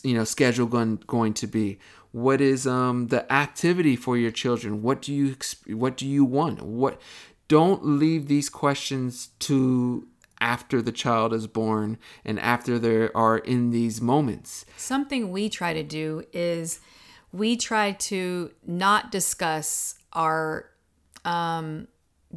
you 0.03 0.15
know 0.15 0.25
schedule 0.25 0.67
going 0.67 1.03
going 1.07 1.35
to 1.35 1.47
be 1.47 1.79
what 2.13 2.41
is 2.41 2.67
um 2.67 3.09
the 3.09 3.31
activity 3.33 3.97
for 3.97 4.17
your 4.17 4.31
children 4.31 4.83
what 4.83 5.03
do 5.03 5.13
you 5.13 5.35
what 5.69 5.97
do 5.97 6.07
you 6.07 6.25
want 6.25 6.63
what 6.63 7.01
don't 7.49 7.85
leave 7.85 8.29
these 8.29 8.49
questions 8.49 9.29
to 9.39 10.07
after 10.41 10.83
the 10.83 10.93
child 10.93 11.33
is 11.33 11.47
born 11.47 11.97
and 12.25 12.39
after 12.41 12.79
they 12.79 13.09
are 13.11 13.39
in 13.39 13.71
these 13.71 14.01
moments 14.01 14.65
Something 14.77 15.31
we 15.31 15.49
try 15.49 15.73
to 15.73 15.83
do 15.83 16.23
is 16.33 16.81
we 17.33 17.57
try 17.57 17.93
to 17.93 18.51
not 18.67 19.11
discuss 19.11 19.95
our 20.13 20.67
um, 21.25 21.89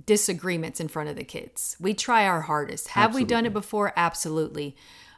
disagreements 0.05 0.79
in 0.79 0.87
front 0.87 1.09
of 1.09 1.15
the 1.15 1.23
kids. 1.23 1.75
We 1.79 1.93
try 1.93 2.25
our 2.25 2.41
hardest. 2.41 2.89
Have 2.89 3.15
we 3.15 3.23
done 3.23 3.45
it 3.45 3.53
before? 3.53 3.93
Absolutely. 3.95 4.75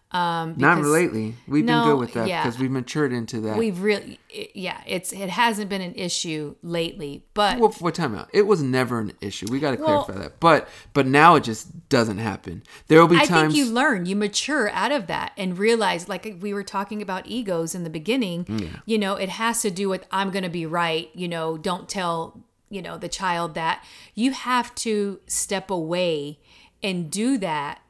Um, 0.10 0.54
Not 0.58 0.82
lately. 0.84 1.36
We've 1.50 1.65
No, 1.65 1.82
been 1.82 1.89
good 1.91 2.00
with 2.00 2.13
that 2.13 2.30
yeah. 2.30 2.41
because 2.43 2.58
we've 2.58 2.72
matured 2.72 3.12
into 3.12 3.41
that. 3.41 3.58
We've 3.58 3.82
really, 3.82 4.20
it- 4.30 4.52
yeah, 4.56 4.82
it's 4.88 5.12
it 5.12 5.30
hasn't 5.30 5.70
been 5.70 5.82
an 5.82 5.93
issue 5.96 6.56
lately, 6.63 7.26
but 7.34 7.60
well, 7.60 7.72
what 7.80 7.93
time 7.96 8.15
out? 8.15 8.30
It 8.32 8.48
was 8.48 8.63
never 8.63 9.00
an 9.02 9.12
issue. 9.20 9.48
We 9.52 9.60
got 9.60 9.76
to 9.78 9.84
Well- 9.84 10.04
clarify 10.06 10.24
that. 10.24 10.39
But 10.39 10.70
but 10.93 11.08
now 11.08 11.36
it 11.36 11.43
just 11.43 11.89
doesn't 11.89 12.20
happen. 12.20 12.63
There 12.88 13.02
will 13.02 13.10
be 13.10 13.17
I 13.17 13.26
times. 13.26 13.54
think 13.54 13.65
you 13.65 13.74
learn, 13.74 14.06
you 14.06 14.15
mature 14.15 14.70
out 14.70 14.93
of 14.93 15.08
that 15.08 15.34
and 15.38 15.58
realize, 15.60 16.08
like 16.08 16.38
we 16.39 16.54
were 16.54 16.63
talking 16.63 17.02
about 17.02 17.28
egos 17.28 17.76
in 17.76 17.84
the 17.84 17.89
beginning, 17.89 18.46
Yeah. 18.48 18.80
you 18.86 18.98
know, 18.98 19.15
it 19.15 19.28
has 19.28 19.62
to 19.63 19.70
do 19.70 19.89
with 19.89 20.06
I'm 20.10 20.32
going 20.32 20.43
to 20.46 20.50
be 20.50 20.65
right. 20.65 21.10
You 21.15 21.28
know, 21.28 21.58
don't 21.58 21.89
tell, 21.89 22.46
you 22.70 22.82
know, 22.82 22.98
the 22.98 23.10
child 23.10 23.56
that. 23.56 23.84
You 24.15 24.32
have 24.32 24.74
to 24.76 25.20
step 25.28 25.70
away 25.70 26.39
and 26.82 27.12
do 27.12 27.38
that 27.39 27.82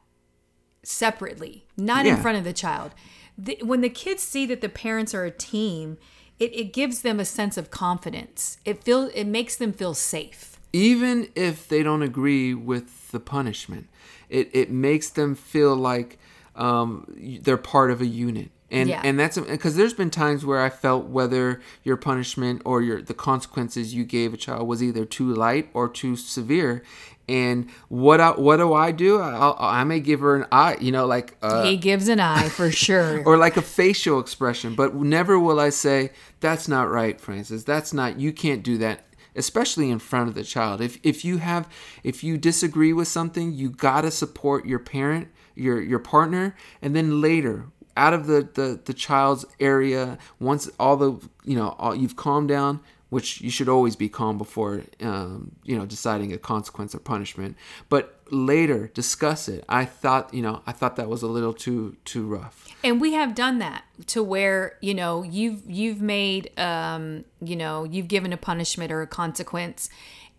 separately, 0.88 1.64
not 1.76 2.06
in 2.06 2.16
front 2.22 2.38
of 2.38 2.44
the 2.44 2.52
child. 2.52 2.92
The, 3.36 3.58
when 3.62 3.82
the 3.82 3.90
kids 3.90 4.22
see 4.22 4.46
that 4.46 4.60
the 4.60 4.68
parents 4.68 5.14
are 5.14 5.24
a 5.24 5.30
team, 5.30 5.96
it, 6.38 6.52
it 6.54 6.72
gives 6.72 7.02
them 7.02 7.20
a 7.20 7.24
sense 7.24 7.56
of 7.56 7.70
confidence. 7.70 8.58
It 8.64 8.82
feel 8.84 9.10
it 9.14 9.26
makes 9.26 9.56
them 9.56 9.72
feel 9.72 9.94
safe. 9.94 10.58
even 10.72 11.28
if 11.34 11.66
they 11.68 11.82
don't 11.82 12.02
agree 12.02 12.54
with 12.54 13.10
the 13.10 13.20
punishment, 13.20 13.88
it, 14.28 14.50
it 14.52 14.70
makes 14.70 15.08
them 15.10 15.34
feel 15.34 15.74
like 15.74 16.18
um, 16.54 17.06
they're 17.42 17.56
part 17.56 17.90
of 17.90 18.00
a 18.00 18.06
unit. 18.06 18.50
And, 18.70 18.88
Yeah. 18.88 19.00
and 19.04 19.18
that's 19.18 19.38
because 19.38 19.76
there's 19.76 19.94
been 19.94 20.10
times 20.10 20.44
where 20.44 20.60
I 20.60 20.68
felt 20.68 21.06
whether 21.06 21.60
your 21.84 21.96
punishment 21.96 22.60
or 22.64 22.82
your 22.82 23.00
the 23.00 23.14
consequences 23.14 23.94
you 23.94 24.04
gave 24.04 24.34
a 24.34 24.36
child 24.36 24.68
was 24.68 24.82
either 24.82 25.04
too 25.06 25.32
light 25.32 25.70
or 25.72 25.88
too 25.88 26.16
severe, 26.16 26.82
and 27.28 27.68
what 27.88 28.20
I, 28.20 28.30
what 28.30 28.56
do 28.56 28.72
I 28.72 28.90
do? 28.90 29.20
I'll, 29.20 29.56
I 29.58 29.84
may 29.84 30.00
give 30.00 30.20
her 30.20 30.34
an 30.36 30.46
eye, 30.52 30.76
you 30.80 30.90
know, 30.92 31.06
like 31.06 31.36
uh, 31.42 31.62
he 31.64 31.76
gives 31.76 32.08
an 32.08 32.20
eye 32.20 32.48
for 32.48 32.70
sure. 32.86 33.22
or 33.24 33.36
like 33.36 33.56
a 33.56 33.62
facial 33.62 34.18
expression, 34.18 34.74
but 34.74 34.94
never 34.94 35.38
will 35.38 35.60
I 35.60 35.68
say, 35.70 36.10
that's 36.40 36.68
not 36.68 36.90
right, 36.90 37.20
Francis. 37.20 37.64
That's 37.64 37.92
not, 37.92 38.18
you 38.18 38.32
can't 38.32 38.62
do 38.62 38.78
that, 38.78 39.04
especially 39.36 39.90
in 39.90 39.98
front 39.98 40.28
of 40.28 40.34
the 40.34 40.44
child. 40.44 40.80
If, 40.80 40.98
if 41.02 41.22
you 41.24 41.36
have, 41.38 41.68
if 42.02 42.24
you 42.24 42.38
disagree 42.38 42.92
with 42.94 43.08
something, 43.08 43.52
you 43.52 43.68
gotta 43.70 44.10
support 44.10 44.64
your 44.64 44.78
parent, 44.78 45.28
your, 45.54 45.82
your 45.82 45.98
partner, 45.98 46.56
and 46.80 46.96
then 46.96 47.20
later, 47.20 47.66
out 47.98 48.14
of 48.14 48.26
the, 48.26 48.48
the, 48.54 48.80
the 48.84 48.94
child's 48.94 49.44
area, 49.60 50.16
once 50.40 50.70
all 50.78 50.96
the, 50.96 51.28
you 51.44 51.56
know, 51.56 51.74
all, 51.78 51.94
you've 51.94 52.16
calmed 52.16 52.48
down, 52.48 52.80
which 53.10 53.40
you 53.40 53.50
should 53.50 53.68
always 53.68 53.96
be 53.96 54.08
calm 54.08 54.36
before 54.36 54.82
um, 55.00 55.52
you 55.64 55.76
know 55.76 55.86
deciding 55.86 56.32
a 56.32 56.38
consequence 56.38 56.94
or 56.94 56.98
punishment. 56.98 57.56
But 57.88 58.20
later 58.30 58.88
discuss 58.88 59.48
it. 59.48 59.64
I 59.68 59.86
thought 59.86 60.34
you 60.34 60.42
know 60.42 60.62
i 60.66 60.72
thought 60.72 60.96
that 60.96 61.08
was 61.08 61.22
a 61.22 61.26
little 61.26 61.54
too 61.54 61.96
too 62.04 62.26
rough. 62.26 62.68
And 62.84 63.00
we 63.00 63.14
have 63.14 63.34
done 63.34 63.58
that 63.60 63.84
to 64.08 64.22
where 64.22 64.76
you 64.82 64.92
know 64.92 65.22
you've 65.22 65.62
you've 65.66 66.02
made 66.02 66.50
um 66.58 67.24
you 67.40 67.56
know 67.56 67.84
you've 67.84 68.08
given 68.08 68.32
a 68.32 68.36
punishment 68.36 68.92
or 68.92 69.00
a 69.00 69.06
consequence 69.06 69.88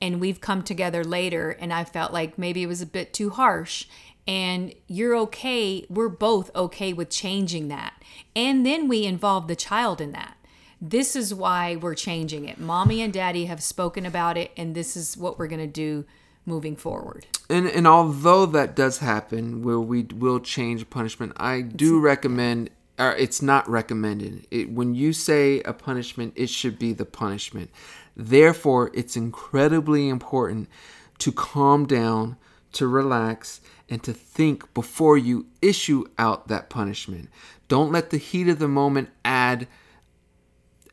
and 0.02 0.22
we've 0.22 0.40
come 0.40 0.64
together 0.64 1.04
later 1.04 1.52
and 1.52 1.74
i 1.74 1.84
felt 1.84 2.14
like 2.14 2.38
maybe 2.38 2.64
it 2.64 2.68
was 2.68 2.82
a 2.82 2.86
bit 2.86 3.14
too 3.14 3.32
harsh 3.32 3.86
and 4.30 4.72
you're 4.86 5.16
okay 5.16 5.84
we're 5.90 6.08
both 6.08 6.56
okay 6.56 6.94
with 6.94 7.10
changing 7.10 7.68
that. 7.70 7.96
And 8.36 8.64
then 8.64 8.88
we 8.88 9.06
involve 9.06 9.48
the 9.48 9.56
child 9.56 10.00
in 10.00 10.12
that. 10.12 10.38
This 10.80 11.16
is 11.16 11.34
why 11.34 11.76
we're 11.76 11.96
changing 11.96 12.46
it. 12.46 12.60
Mommy 12.60 13.02
and 13.02 13.12
daddy 13.12 13.46
have 13.46 13.64
spoken 13.64 14.06
about 14.06 14.38
it 14.38 14.52
and 14.56 14.76
this 14.76 14.96
is 14.96 15.18
what 15.18 15.40
we're 15.40 15.48
going 15.48 15.60
to 15.60 15.68
do 15.68 16.06
moving 16.46 16.76
forward. 16.76 17.26
And 17.50 17.68
and 17.68 17.88
although 17.88 18.46
that 18.46 18.76
does 18.76 19.00
happen 19.00 19.64
where 19.64 19.80
we 19.80 20.04
will 20.04 20.40
change 20.40 20.90
punishment 20.92 21.34
i 21.38 21.62
do 21.62 22.00
recommend 22.00 22.70
or 23.00 23.14
it's 23.14 23.42
not 23.42 23.68
recommended. 23.68 24.46
It, 24.52 24.70
when 24.72 24.94
you 24.94 25.12
say 25.12 25.62
a 25.62 25.74
punishment 25.74 26.34
it 26.36 26.52
should 26.52 26.78
be 26.78 26.94
the 26.94 27.06
punishment. 27.06 27.72
Therefore 28.16 28.92
it's 28.94 29.18
incredibly 29.18 30.08
important 30.08 30.70
to 31.18 31.32
calm 31.32 31.88
down 31.88 32.38
to 32.74 32.88
relax 32.88 33.62
and 33.90 34.04
to 34.04 34.14
think 34.14 34.74
before 34.74 35.18
you 35.18 35.46
issue 35.62 36.06
out 36.18 36.48
that 36.48 36.70
punishment 36.70 37.30
don't 37.68 37.92
let 37.92 38.10
the 38.10 38.18
heat 38.18 38.48
of 38.48 38.60
the 38.60 38.68
moment 38.68 39.10
add 39.26 39.68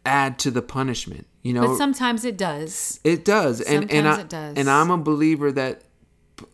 add 0.05 0.39
to 0.39 0.51
the 0.51 0.63
punishment 0.63 1.27
you 1.43 1.53
know 1.53 1.67
but 1.69 1.77
sometimes 1.77 2.25
it 2.25 2.37
does 2.37 3.01
it 3.05 3.25
does, 3.25 3.61
and 3.61 3.91
and 3.91 4.07
Sometimes 4.07 4.19
I, 4.19 4.21
it 4.23 4.29
does. 4.29 4.57
and 4.57 4.71
I'm 4.71 4.91
a 4.91 4.99
believer 4.99 5.53
that 5.53 5.83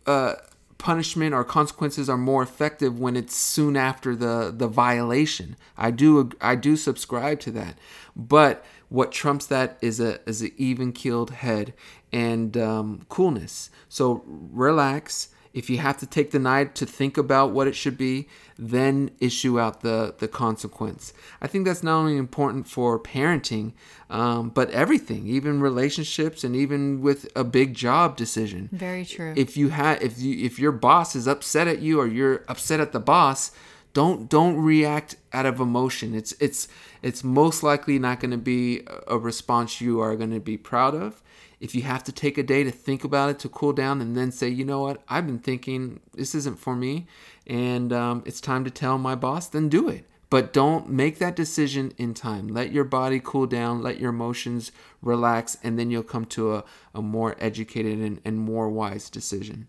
uh, 0.05 0.35
punishment 0.77 1.33
or 1.33 1.45
consequences 1.45 2.09
are 2.09 2.17
more 2.17 2.43
effective 2.43 2.99
when 2.99 3.15
it's 3.15 3.35
soon 3.35 3.77
after 3.77 4.15
the 4.15 4.53
the 4.55 4.67
violation. 4.67 5.55
I 5.77 5.91
do 5.91 6.31
I 6.41 6.55
do 6.55 6.75
subscribe 6.75 7.39
to 7.41 7.51
that, 7.51 7.77
but 8.15 8.65
what 8.89 9.11
trumps 9.11 9.45
that 9.47 9.77
is 9.81 9.99
a 9.99 10.19
is 10.27 10.41
an 10.41 10.51
even 10.57 10.91
keeled 10.91 11.31
head 11.31 11.73
and 12.11 12.57
um, 12.57 13.05
coolness. 13.09 13.69
So 13.89 14.23
relax. 14.25 15.29
If 15.53 15.69
you 15.69 15.77
have 15.77 15.97
to 15.97 16.07
take 16.07 16.31
the 16.31 16.39
night 16.39 16.73
to 16.75 16.85
think 16.85 17.17
about 17.17 17.51
what 17.51 17.67
it 17.67 17.75
should 17.75 17.97
be, 17.97 18.27
then 18.57 19.11
issue 19.19 19.59
out 19.59 19.81
the, 19.81 20.15
the 20.17 20.27
consequence. 20.27 21.13
I 21.41 21.47
think 21.47 21.65
that's 21.65 21.83
not 21.83 21.99
only 21.99 22.17
important 22.17 22.67
for 22.67 22.99
parenting, 22.99 23.73
um, 24.09 24.49
but 24.49 24.71
everything, 24.71 25.27
even 25.27 25.61
relationships 25.61 26.43
and 26.43 26.55
even 26.55 27.01
with 27.01 27.27
a 27.35 27.43
big 27.43 27.75
job 27.75 28.17
decision. 28.17 28.69
very 28.71 29.05
true 29.05 29.33
If 29.37 29.55
you 29.55 29.69
have, 29.69 30.01
if 30.01 30.19
you, 30.19 30.43
if 30.43 30.57
your 30.57 30.71
boss 30.71 31.15
is 31.15 31.27
upset 31.27 31.67
at 31.67 31.79
you 31.79 31.99
or 31.99 32.07
you're 32.07 32.43
upset 32.47 32.79
at 32.79 32.91
the 32.91 32.99
boss, 32.99 33.51
don't 33.93 34.27
don't 34.29 34.57
react 34.57 35.17
out 35.33 35.45
of 35.45 35.59
emotion. 35.59 36.15
It's 36.15 36.33
it's 36.39 36.67
it's 37.01 37.23
most 37.23 37.61
likely 37.61 37.99
not 37.99 38.19
going 38.19 38.31
to 38.31 38.37
be 38.37 38.81
a 39.07 39.17
response 39.17 39.81
you 39.81 39.99
are 39.99 40.15
going 40.15 40.31
to 40.31 40.39
be 40.39 40.57
proud 40.57 40.95
of. 40.95 41.21
If 41.63 41.73
you 41.73 41.83
have 41.83 42.03
to 42.03 42.11
take 42.11 42.37
a 42.37 42.43
day 42.43 42.65
to 42.65 42.71
think 42.71 43.05
about 43.05 43.29
it 43.29 43.39
to 43.39 43.47
cool 43.47 43.71
down 43.71 44.01
and 44.01 44.17
then 44.17 44.33
say, 44.33 44.49
you 44.49 44.65
know 44.65 44.81
what, 44.81 45.01
I've 45.07 45.25
been 45.25 45.39
thinking 45.39 46.01
this 46.13 46.35
isn't 46.35 46.59
for 46.59 46.75
me, 46.75 47.07
and 47.47 47.93
um, 47.93 48.21
it's 48.25 48.41
time 48.41 48.65
to 48.65 48.69
tell 48.69 48.97
my 48.97 49.15
boss, 49.15 49.47
then 49.47 49.69
do 49.69 49.87
it. 49.87 50.05
But 50.29 50.51
don't 50.51 50.89
make 50.89 51.19
that 51.19 51.37
decision 51.37 51.93
in 51.97 52.13
time. 52.15 52.49
Let 52.49 52.73
your 52.73 52.83
body 52.83 53.21
cool 53.23 53.45
down, 53.45 53.81
let 53.81 53.97
your 53.97 54.09
emotions 54.09 54.73
relax, 55.01 55.57
and 55.63 55.79
then 55.79 55.89
you'll 55.89 56.03
come 56.03 56.25
to 56.25 56.55
a, 56.55 56.65
a 56.93 57.01
more 57.01 57.37
educated 57.39 57.97
and, 57.97 58.19
and 58.25 58.39
more 58.39 58.69
wise 58.69 59.09
decision. 59.09 59.67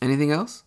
Anything 0.00 0.32
else? 0.32 0.64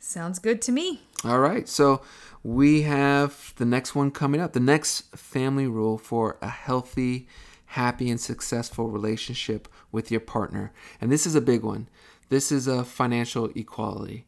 sounds 0.00 0.38
good 0.38 0.62
to 0.62 0.72
me 0.72 1.02
All 1.24 1.40
right. 1.40 1.68
So 1.68 2.02
we 2.42 2.82
have 2.82 3.52
the 3.56 3.64
next 3.64 3.94
one 3.94 4.10
coming 4.10 4.40
up. 4.40 4.52
The 4.54 4.60
next 4.60 5.16
family 5.16 5.66
rule 5.66 5.98
for 5.98 6.36
a 6.40 6.48
healthy, 6.48 7.28
happy, 7.68 8.10
and 8.10 8.20
successful 8.20 8.88
relationship 8.88 9.68
with 9.92 10.10
your 10.10 10.20
partner. 10.20 10.72
And 11.00 11.12
this 11.12 11.26
is 11.26 11.34
a 11.34 11.40
big 11.40 11.62
one. 11.62 11.88
This 12.28 12.50
is 12.50 12.66
a 12.66 12.84
financial 12.84 13.46
equality. 13.54 14.26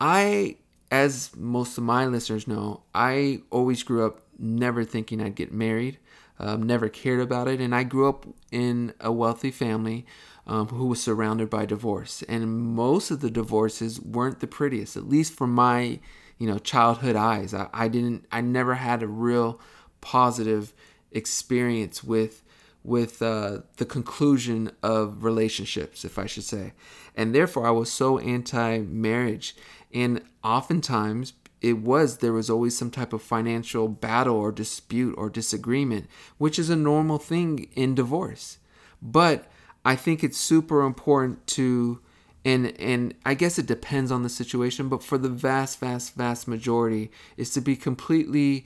I, 0.00 0.56
as 0.90 1.34
most 1.36 1.78
of 1.78 1.84
my 1.84 2.06
listeners 2.06 2.48
know, 2.48 2.82
I 2.94 3.42
always 3.50 3.82
grew 3.82 4.06
up 4.06 4.20
never 4.38 4.84
thinking 4.84 5.20
I'd 5.20 5.34
get 5.34 5.52
married, 5.52 5.98
um, 6.38 6.62
never 6.62 6.88
cared 6.88 7.20
about 7.20 7.48
it. 7.48 7.60
And 7.60 7.74
I 7.74 7.82
grew 7.82 8.08
up 8.08 8.26
in 8.50 8.94
a 9.00 9.12
wealthy 9.12 9.50
family 9.50 10.06
um, 10.46 10.68
who 10.68 10.86
was 10.86 11.02
surrounded 11.02 11.50
by 11.50 11.66
divorce. 11.66 12.22
And 12.28 12.74
most 12.74 13.10
of 13.10 13.20
the 13.20 13.30
divorces 13.30 14.00
weren't 14.00 14.40
the 14.40 14.46
prettiest, 14.46 14.96
at 14.96 15.08
least 15.08 15.34
for 15.34 15.46
my 15.46 16.00
you 16.38 16.46
know 16.46 16.58
childhood 16.58 17.16
eyes 17.16 17.52
I, 17.52 17.68
I 17.74 17.88
didn't 17.88 18.24
i 18.30 18.40
never 18.40 18.74
had 18.74 19.02
a 19.02 19.08
real 19.08 19.60
positive 20.00 20.72
experience 21.10 22.04
with 22.04 22.42
with 22.84 23.20
uh, 23.20 23.58
the 23.76 23.84
conclusion 23.84 24.70
of 24.82 25.24
relationships 25.24 26.04
if 26.04 26.18
i 26.18 26.26
should 26.26 26.44
say. 26.44 26.72
And 27.14 27.34
therefore 27.34 27.66
i 27.66 27.70
was 27.70 27.92
so 27.92 28.18
anti-marriage. 28.18 29.56
And 29.92 30.22
oftentimes 30.44 31.32
it 31.60 31.78
was 31.78 32.18
there 32.18 32.32
was 32.32 32.50
always 32.50 32.78
some 32.78 32.90
type 32.90 33.12
of 33.12 33.22
financial 33.22 33.88
battle 33.88 34.36
or 34.36 34.52
dispute 34.52 35.14
or 35.18 35.28
disagreement 35.28 36.06
which 36.38 36.58
is 36.58 36.70
a 36.70 36.76
normal 36.76 37.18
thing 37.18 37.68
in 37.74 37.94
divorce. 37.94 38.58
But 39.02 39.46
i 39.84 39.96
think 39.96 40.22
it's 40.22 40.38
super 40.38 40.82
important 40.82 41.46
to 41.48 42.00
and 42.44 42.80
and 42.80 43.14
I 43.24 43.34
guess 43.34 43.58
it 43.58 43.66
depends 43.66 44.10
on 44.10 44.22
the 44.22 44.28
situation, 44.28 44.88
but 44.88 45.02
for 45.02 45.18
the 45.18 45.28
vast, 45.28 45.80
vast, 45.80 46.14
vast 46.14 46.48
majority, 46.48 47.10
is 47.36 47.50
to 47.50 47.60
be 47.60 47.76
completely 47.76 48.64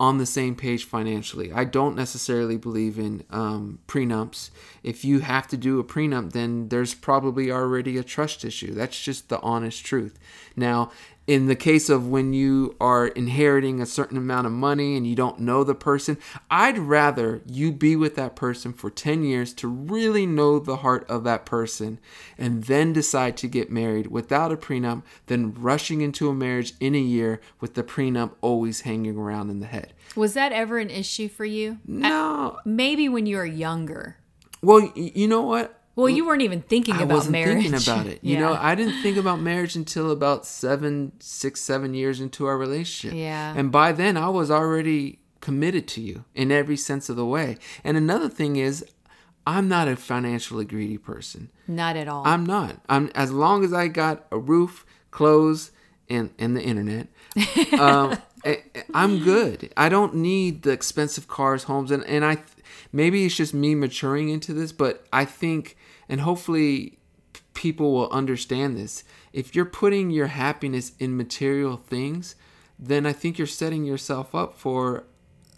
on 0.00 0.16
the 0.16 0.24
same 0.24 0.54
page 0.54 0.84
financially. 0.84 1.52
I 1.52 1.64
don't 1.64 1.94
necessarily 1.94 2.56
believe 2.56 2.98
in 2.98 3.22
um, 3.28 3.80
prenups. 3.86 4.48
If 4.82 5.04
you 5.04 5.20
have 5.20 5.46
to 5.48 5.58
do 5.58 5.78
a 5.78 5.84
prenup, 5.84 6.32
then 6.32 6.70
there's 6.70 6.94
probably 6.94 7.52
already 7.52 7.98
a 7.98 8.02
trust 8.02 8.42
issue. 8.42 8.72
That's 8.72 8.98
just 8.98 9.28
the 9.28 9.38
honest 9.42 9.84
truth. 9.84 10.18
Now, 10.56 10.90
in 11.26 11.46
the 11.46 11.56
case 11.56 11.88
of 11.88 12.08
when 12.08 12.32
you 12.32 12.74
are 12.80 13.06
inheriting 13.06 13.80
a 13.80 13.86
certain 13.86 14.16
amount 14.16 14.46
of 14.46 14.52
money 14.52 14.96
and 14.96 15.06
you 15.06 15.14
don't 15.14 15.38
know 15.38 15.62
the 15.62 15.74
person, 15.74 16.18
I'd 16.50 16.78
rather 16.78 17.40
you 17.46 17.72
be 17.72 17.94
with 17.94 18.16
that 18.16 18.34
person 18.34 18.72
for 18.72 18.90
10 18.90 19.22
years 19.22 19.52
to 19.54 19.68
really 19.68 20.26
know 20.26 20.58
the 20.58 20.78
heart 20.78 21.08
of 21.08 21.24
that 21.24 21.46
person 21.46 22.00
and 22.36 22.64
then 22.64 22.92
decide 22.92 23.36
to 23.38 23.48
get 23.48 23.70
married 23.70 24.08
without 24.08 24.50
a 24.50 24.56
prenup 24.56 25.02
than 25.26 25.54
rushing 25.54 26.00
into 26.00 26.28
a 26.28 26.34
marriage 26.34 26.72
in 26.80 26.94
a 26.94 26.98
year 26.98 27.40
with 27.60 27.74
the 27.74 27.84
prenup 27.84 28.32
always 28.40 28.80
hanging 28.80 29.16
around 29.16 29.50
in 29.50 29.60
the 29.60 29.66
head. 29.66 29.92
Was 30.16 30.34
that 30.34 30.52
ever 30.52 30.78
an 30.78 30.90
issue 30.90 31.28
for 31.28 31.44
you? 31.44 31.78
No. 31.86 32.58
Maybe 32.64 33.08
when 33.08 33.26
you 33.26 33.36
were 33.36 33.46
younger. 33.46 34.16
Well, 34.62 34.92
you 34.94 35.28
know 35.28 35.42
what? 35.42 35.79
Well, 35.96 36.08
you 36.08 36.26
weren't 36.26 36.42
even 36.42 36.62
thinking 36.62 36.94
I 36.94 37.02
about 37.02 37.14
wasn't 37.14 37.32
marriage. 37.32 37.62
thinking 37.68 37.74
about 37.82 38.06
it. 38.06 38.20
You 38.22 38.34
Yeah. 38.34 38.40
know, 38.40 38.52
I 38.58 38.74
didn't 38.74 39.02
think 39.02 39.16
about 39.16 39.40
marriage 39.40 39.76
until 39.76 40.10
about 40.10 40.46
seven, 40.46 41.12
six, 41.20 41.60
seven 41.60 41.94
years 41.94 42.20
into 42.20 42.46
our 42.46 42.56
relationship. 42.56 43.18
Yeah. 43.18 43.52
And 43.56 43.70
by 43.70 43.92
then, 43.92 44.16
I 44.16 44.28
was 44.28 44.50
already 44.50 45.18
committed 45.40 45.88
to 45.88 46.00
you 46.00 46.24
in 46.34 46.52
every 46.52 46.76
sense 46.76 47.08
of 47.08 47.16
the 47.16 47.26
way. 47.26 47.58
And 47.84 47.96
another 47.96 48.28
thing 48.28 48.56
is, 48.56 48.84
I'm 49.46 49.68
not 49.68 49.88
a 49.88 49.96
financially 49.96 50.64
greedy 50.64 50.98
person. 50.98 51.50
Not 51.66 51.96
at 51.96 52.08
all. 52.08 52.26
I'm 52.26 52.44
not. 52.46 52.76
I'm 52.88 53.10
as 53.14 53.32
long 53.32 53.64
as 53.64 53.72
I 53.72 53.88
got 53.88 54.26
a 54.30 54.38
roof, 54.38 54.84
clothes, 55.10 55.70
and 56.08 56.30
and 56.38 56.56
the 56.56 56.62
internet. 56.62 57.08
um, 57.78 58.16
I- 58.44 58.62
I'm 58.94 59.18
good. 59.24 59.72
I 59.76 59.88
don't 59.88 60.14
need 60.14 60.62
the 60.62 60.70
expensive 60.70 61.26
cars, 61.26 61.64
homes, 61.64 61.90
and 61.90 62.04
and 62.04 62.24
I 62.24 62.38
maybe 62.92 63.24
it's 63.24 63.36
just 63.36 63.54
me 63.54 63.74
maturing 63.74 64.28
into 64.28 64.52
this, 64.52 64.72
but 64.72 65.06
I 65.12 65.24
think 65.24 65.76
and 66.08 66.22
hopefully 66.22 66.98
people 67.54 67.92
will 67.92 68.10
understand 68.10 68.76
this. 68.76 69.04
If 69.32 69.54
you're 69.54 69.64
putting 69.64 70.10
your 70.10 70.26
happiness 70.26 70.92
in 70.98 71.16
material 71.16 71.76
things, 71.76 72.34
then 72.78 73.06
I 73.06 73.12
think 73.12 73.38
you're 73.38 73.46
setting 73.46 73.84
yourself 73.84 74.34
up 74.34 74.58
for 74.58 75.04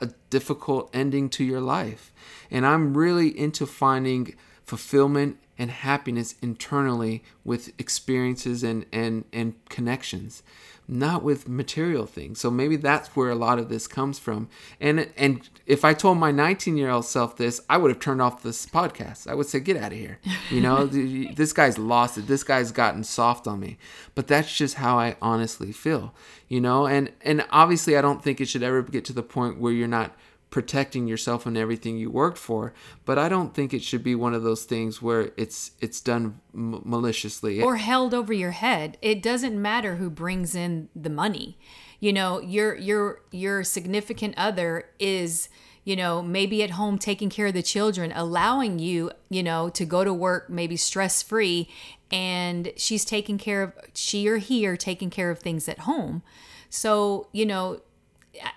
a 0.00 0.10
difficult 0.28 0.90
ending 0.92 1.30
to 1.30 1.44
your 1.44 1.60
life. 1.60 2.12
And 2.50 2.66
I'm 2.66 2.96
really 2.96 3.36
into 3.38 3.66
finding 3.66 4.34
fulfillment 4.64 5.38
and 5.58 5.70
happiness 5.70 6.34
internally 6.40 7.22
with 7.44 7.72
experiences 7.78 8.62
and, 8.62 8.86
and, 8.92 9.24
and 9.32 9.54
connections, 9.68 10.42
not 10.88 11.22
with 11.22 11.48
material 11.48 12.06
things. 12.06 12.40
So 12.40 12.50
maybe 12.50 12.76
that's 12.76 13.14
where 13.14 13.30
a 13.30 13.34
lot 13.34 13.58
of 13.58 13.68
this 13.68 13.86
comes 13.86 14.18
from. 14.18 14.48
And 14.80 15.08
and 15.16 15.48
if 15.66 15.84
I 15.84 15.94
told 15.94 16.18
my 16.18 16.30
19 16.30 16.76
year 16.76 16.90
old 16.90 17.04
self 17.04 17.36
this, 17.36 17.60
I 17.70 17.76
would 17.76 17.90
have 17.90 18.00
turned 18.00 18.20
off 18.20 18.42
this 18.42 18.66
podcast. 18.66 19.28
I 19.28 19.34
would 19.34 19.46
say, 19.46 19.60
get 19.60 19.76
out 19.76 19.92
of 19.92 19.98
here. 19.98 20.18
You 20.50 20.60
know, 20.60 20.86
this 20.86 21.52
guy's 21.52 21.78
lost 21.78 22.18
it. 22.18 22.26
This 22.26 22.42
guy's 22.42 22.72
gotten 22.72 23.04
soft 23.04 23.46
on 23.46 23.60
me. 23.60 23.78
But 24.14 24.26
that's 24.26 24.54
just 24.54 24.74
how 24.76 24.98
I 24.98 25.16
honestly 25.22 25.72
feel. 25.72 26.14
You 26.48 26.60
know, 26.60 26.86
and 26.86 27.12
and 27.22 27.46
obviously 27.50 27.96
I 27.96 28.02
don't 28.02 28.22
think 28.22 28.40
it 28.40 28.48
should 28.48 28.62
ever 28.62 28.82
get 28.82 29.04
to 29.06 29.12
the 29.12 29.22
point 29.22 29.58
where 29.58 29.72
you're 29.72 29.88
not 29.88 30.14
protecting 30.52 31.08
yourself 31.08 31.46
and 31.46 31.56
everything 31.56 31.96
you 31.98 32.10
worked 32.10 32.38
for 32.38 32.72
but 33.04 33.18
i 33.18 33.28
don't 33.28 33.54
think 33.54 33.74
it 33.74 33.82
should 33.82 34.04
be 34.04 34.14
one 34.14 34.34
of 34.34 34.44
those 34.44 34.62
things 34.64 35.02
where 35.02 35.32
it's 35.36 35.72
it's 35.80 36.00
done 36.00 36.38
m- 36.54 36.80
maliciously 36.84 37.60
or 37.60 37.76
held 37.76 38.14
over 38.14 38.32
your 38.32 38.52
head. 38.52 38.98
It 39.02 39.22
doesn't 39.22 39.60
matter 39.60 39.96
who 39.96 40.10
brings 40.10 40.54
in 40.54 40.88
the 40.94 41.10
money. 41.10 41.58
You 42.00 42.12
know, 42.12 42.40
your 42.40 42.74
your 42.76 43.22
your 43.30 43.64
significant 43.64 44.34
other 44.36 44.90
is, 44.98 45.48
you 45.84 45.96
know, 45.96 46.22
maybe 46.22 46.62
at 46.62 46.70
home 46.70 46.98
taking 46.98 47.30
care 47.30 47.46
of 47.46 47.54
the 47.54 47.62
children, 47.62 48.12
allowing 48.14 48.78
you, 48.78 49.10
you 49.30 49.42
know, 49.42 49.68
to 49.70 49.84
go 49.84 50.04
to 50.04 50.12
work 50.12 50.50
maybe 50.50 50.76
stress-free 50.76 51.68
and 52.10 52.72
she's 52.76 53.04
taking 53.04 53.38
care 53.38 53.62
of 53.62 53.72
she 53.94 54.28
or 54.28 54.38
he 54.38 54.66
are 54.66 54.76
taking 54.76 55.10
care 55.10 55.30
of 55.30 55.38
things 55.38 55.68
at 55.68 55.80
home. 55.80 56.22
So, 56.70 57.28
you 57.32 57.46
know, 57.46 57.80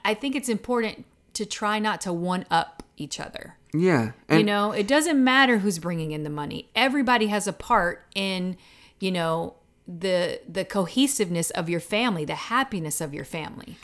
I 0.03 0.13
think 0.13 0.36
it's 0.36 0.49
important 0.49 1.05
to 1.35 1.45
try 1.45 1.79
not 1.79 2.01
to 2.01 2.13
one 2.13 2.45
up 2.49 2.83
each 2.97 3.19
other. 3.19 3.57
yeah 3.73 4.11
and 4.27 4.39
You 4.39 4.45
know, 4.45 4.71
it 4.71 4.87
doesn't 4.87 5.21
matter 5.23 5.59
who's 5.59 5.79
bringing 5.79 6.11
in 6.11 6.23
the 6.23 6.29
money. 6.29 6.69
Everybody 6.75 7.27
has 7.27 7.47
a 7.47 7.53
part 7.53 8.05
in, 8.15 8.57
you 8.99 9.11
know, 9.11 9.55
the 9.87 10.41
the 10.47 10.65
cohesiveness 10.65 11.51
of 11.51 11.69
your 11.69 11.79
family, 11.79 12.25
the 12.25 12.35
happiness 12.35 13.01
of 13.01 13.13
your 13.13 13.25
family. 13.25 13.77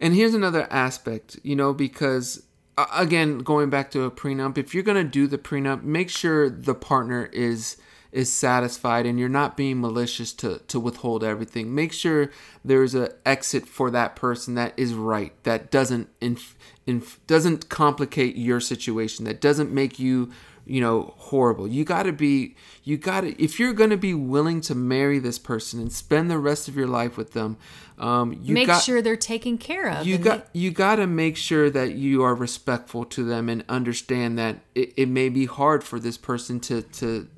And 0.00 0.14
here's 0.14 0.34
another 0.34 0.66
aspect, 0.70 1.38
you 1.42 1.54
know, 1.54 1.72
because 1.72 2.42
uh, 2.76 2.86
again, 2.92 3.38
going 3.38 3.70
back 3.70 3.90
to 3.92 4.02
a 4.02 4.10
prenup, 4.10 4.58
if 4.58 4.74
you're 4.74 4.82
going 4.82 5.02
to 5.02 5.08
do 5.08 5.26
the 5.26 5.38
prenup, 5.38 5.82
make 5.82 6.10
sure 6.10 6.50
the 6.50 6.74
partner 6.74 7.26
is 7.32 7.76
is 8.14 8.32
satisfied 8.32 9.06
and 9.06 9.18
you're 9.18 9.28
not 9.28 9.56
being 9.56 9.80
malicious 9.80 10.32
to 10.32 10.60
to 10.68 10.78
withhold 10.80 11.24
everything. 11.24 11.74
Make 11.74 11.92
sure 11.92 12.30
there's 12.64 12.94
an 12.94 13.08
exit 13.26 13.66
for 13.66 13.90
that 13.90 14.14
person 14.14 14.54
that 14.54 14.72
is 14.76 14.94
right, 14.94 15.32
that 15.42 15.70
doesn't 15.70 16.08
inf- 16.20 16.56
inf- 16.86 17.20
doesn't 17.26 17.68
complicate 17.68 18.36
your 18.36 18.60
situation, 18.60 19.24
that 19.24 19.40
doesn't 19.40 19.72
make 19.72 19.98
you 19.98 20.30
you 20.66 20.80
know 20.80 21.12
horrible 21.18 21.68
you 21.68 21.84
got 21.84 22.04
to 22.04 22.12
be 22.12 22.56
you 22.84 22.96
got 22.96 23.20
to 23.20 23.42
if 23.42 23.60
you're 23.60 23.74
going 23.74 23.90
to 23.90 23.98
be 23.98 24.14
willing 24.14 24.62
to 24.62 24.74
marry 24.74 25.18
this 25.18 25.38
person 25.38 25.78
and 25.78 25.92
spend 25.92 26.30
the 26.30 26.38
rest 26.38 26.68
of 26.68 26.74
your 26.74 26.86
life 26.86 27.18
with 27.18 27.34
them 27.34 27.58
um 27.98 28.32
you 28.42 28.54
Make 28.54 28.68
got 28.68 28.82
sure 28.82 29.02
they're 29.02 29.14
taken 29.14 29.58
care 29.58 29.90
of. 29.90 30.06
you 30.06 30.16
got 30.16 30.48
you 30.54 30.70
got 30.70 30.96
to 30.96 31.06
make 31.06 31.36
sure 31.36 31.68
that 31.68 31.92
you 31.96 32.22
are 32.22 32.34
respectful 32.34 33.04
to 33.04 33.24
them 33.24 33.50
and 33.50 33.62
understand 33.68 34.38
that 34.38 34.60
it, 34.74 34.94
it 34.96 35.08
may 35.10 35.28
be 35.28 35.44
hard 35.44 35.84
for 35.84 36.00
this 36.00 36.16
person 36.16 36.60
to 36.60 36.80
to 36.80 37.28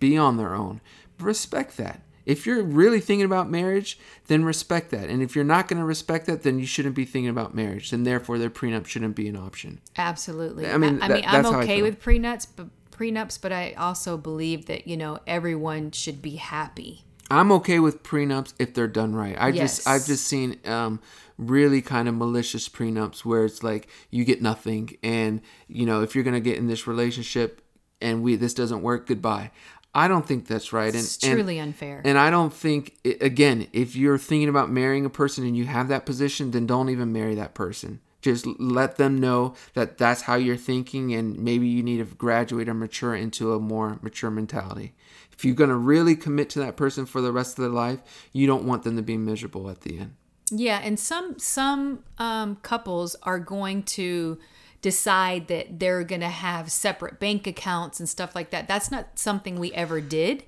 be 0.00 0.16
on 0.16 0.36
their 0.36 0.54
own 0.54 0.80
respect 1.18 1.76
that 1.76 2.02
if 2.26 2.46
you're 2.46 2.62
really 2.62 3.00
thinking 3.00 3.24
about 3.24 3.50
marriage 3.50 3.98
then 4.28 4.44
respect 4.44 4.90
that 4.90 5.08
and 5.08 5.22
if 5.22 5.34
you're 5.34 5.44
not 5.44 5.68
going 5.68 5.78
to 5.78 5.84
respect 5.84 6.26
that 6.26 6.42
then 6.42 6.58
you 6.58 6.66
shouldn't 6.66 6.94
be 6.94 7.04
thinking 7.04 7.28
about 7.28 7.54
marriage 7.54 7.92
and 7.92 8.06
therefore 8.06 8.38
their 8.38 8.50
prenup 8.50 8.86
shouldn't 8.86 9.14
be 9.14 9.28
an 9.28 9.36
option 9.36 9.80
Absolutely. 9.96 10.66
I 10.66 10.78
mean, 10.78 11.00
I, 11.02 11.08
that- 11.08 11.14
mean, 11.16 11.24
I'm 11.26 11.46
I 11.46 11.58
okay 11.60 11.82
with 11.82 12.00
prenups, 12.00 12.46
but 12.56 12.68
prenups, 12.90 13.40
but 13.40 13.52
I 13.52 13.72
also 13.72 14.16
believe 14.16 14.66
that 14.66 14.86
you 14.86 14.96
know 14.96 15.18
everyone 15.26 15.90
should 15.90 16.20
be 16.22 16.36
happy. 16.36 17.04
I'm 17.30 17.52
okay 17.52 17.78
with 17.78 18.02
prenups 18.02 18.54
if 18.58 18.74
they're 18.74 18.88
done 18.88 19.14
right. 19.14 19.36
I 19.38 19.52
just 19.52 19.86
I've 19.86 20.04
just 20.06 20.26
seen 20.26 20.58
um 20.64 21.00
really 21.38 21.80
kind 21.80 22.08
of 22.08 22.14
malicious 22.14 22.68
prenups 22.68 23.24
where 23.24 23.44
it's 23.44 23.62
like 23.62 23.88
you 24.10 24.24
get 24.24 24.42
nothing 24.42 24.96
and 25.02 25.40
you 25.68 25.86
know 25.86 26.02
if 26.02 26.14
you're 26.14 26.24
going 26.24 26.34
to 26.34 26.40
get 26.40 26.58
in 26.58 26.66
this 26.66 26.86
relationship 26.86 27.62
and 28.00 28.22
we 28.22 28.36
this 28.36 28.54
doesn't 28.54 28.82
work 28.82 29.06
goodbye. 29.06 29.50
I 29.94 30.06
don't 30.08 30.26
think 30.26 30.46
that's 30.46 30.72
right 30.72 30.94
and 30.94 31.02
It's 31.02 31.18
and- 31.24 31.32
truly 31.34 31.58
unfair. 31.58 32.00
and 32.04 32.16
I 32.16 32.30
don't 32.30 32.52
think, 32.52 32.96
again, 33.20 33.66
if 33.72 33.96
you're 33.96 34.18
thinking 34.18 34.48
about 34.48 34.70
marrying 34.70 35.04
a 35.04 35.10
person 35.10 35.44
and 35.44 35.56
you 35.56 35.64
have 35.64 35.88
that 35.88 36.06
position, 36.06 36.52
then 36.52 36.66
don't 36.66 36.90
even 36.90 37.12
marry 37.12 37.34
that 37.34 37.54
person. 37.54 38.00
Just 38.22 38.46
let 38.60 38.96
them 38.96 39.18
know 39.18 39.54
that 39.74 39.96
that's 39.98 40.22
how 40.22 40.34
you're 40.36 40.56
thinking, 40.56 41.14
and 41.14 41.38
maybe 41.38 41.66
you 41.66 41.82
need 41.82 41.98
to 41.98 42.04
graduate 42.14 42.68
or 42.68 42.74
mature 42.74 43.14
into 43.14 43.54
a 43.54 43.58
more 43.58 43.98
mature 44.02 44.30
mentality. 44.30 44.92
If 45.32 45.44
you're 45.44 45.54
going 45.54 45.70
to 45.70 45.76
really 45.76 46.14
commit 46.16 46.50
to 46.50 46.58
that 46.58 46.76
person 46.76 47.06
for 47.06 47.22
the 47.22 47.32
rest 47.32 47.58
of 47.58 47.62
their 47.62 47.72
life, 47.72 48.00
you 48.32 48.46
don't 48.46 48.64
want 48.64 48.82
them 48.82 48.96
to 48.96 49.02
be 49.02 49.16
miserable 49.16 49.70
at 49.70 49.80
the 49.80 49.98
end. 49.98 50.14
Yeah, 50.52 50.80
and 50.84 51.00
some 51.00 51.38
some 51.38 52.04
um, 52.18 52.56
couples 52.56 53.16
are 53.22 53.38
going 53.38 53.84
to 53.84 54.38
decide 54.82 55.48
that 55.48 55.78
they're 55.78 56.04
going 56.04 56.20
to 56.22 56.28
have 56.28 56.72
separate 56.72 57.20
bank 57.20 57.46
accounts 57.46 58.00
and 58.00 58.08
stuff 58.08 58.34
like 58.34 58.50
that. 58.50 58.66
That's 58.66 58.90
not 58.90 59.18
something 59.18 59.58
we 59.58 59.72
ever 59.72 60.00
did. 60.00 60.44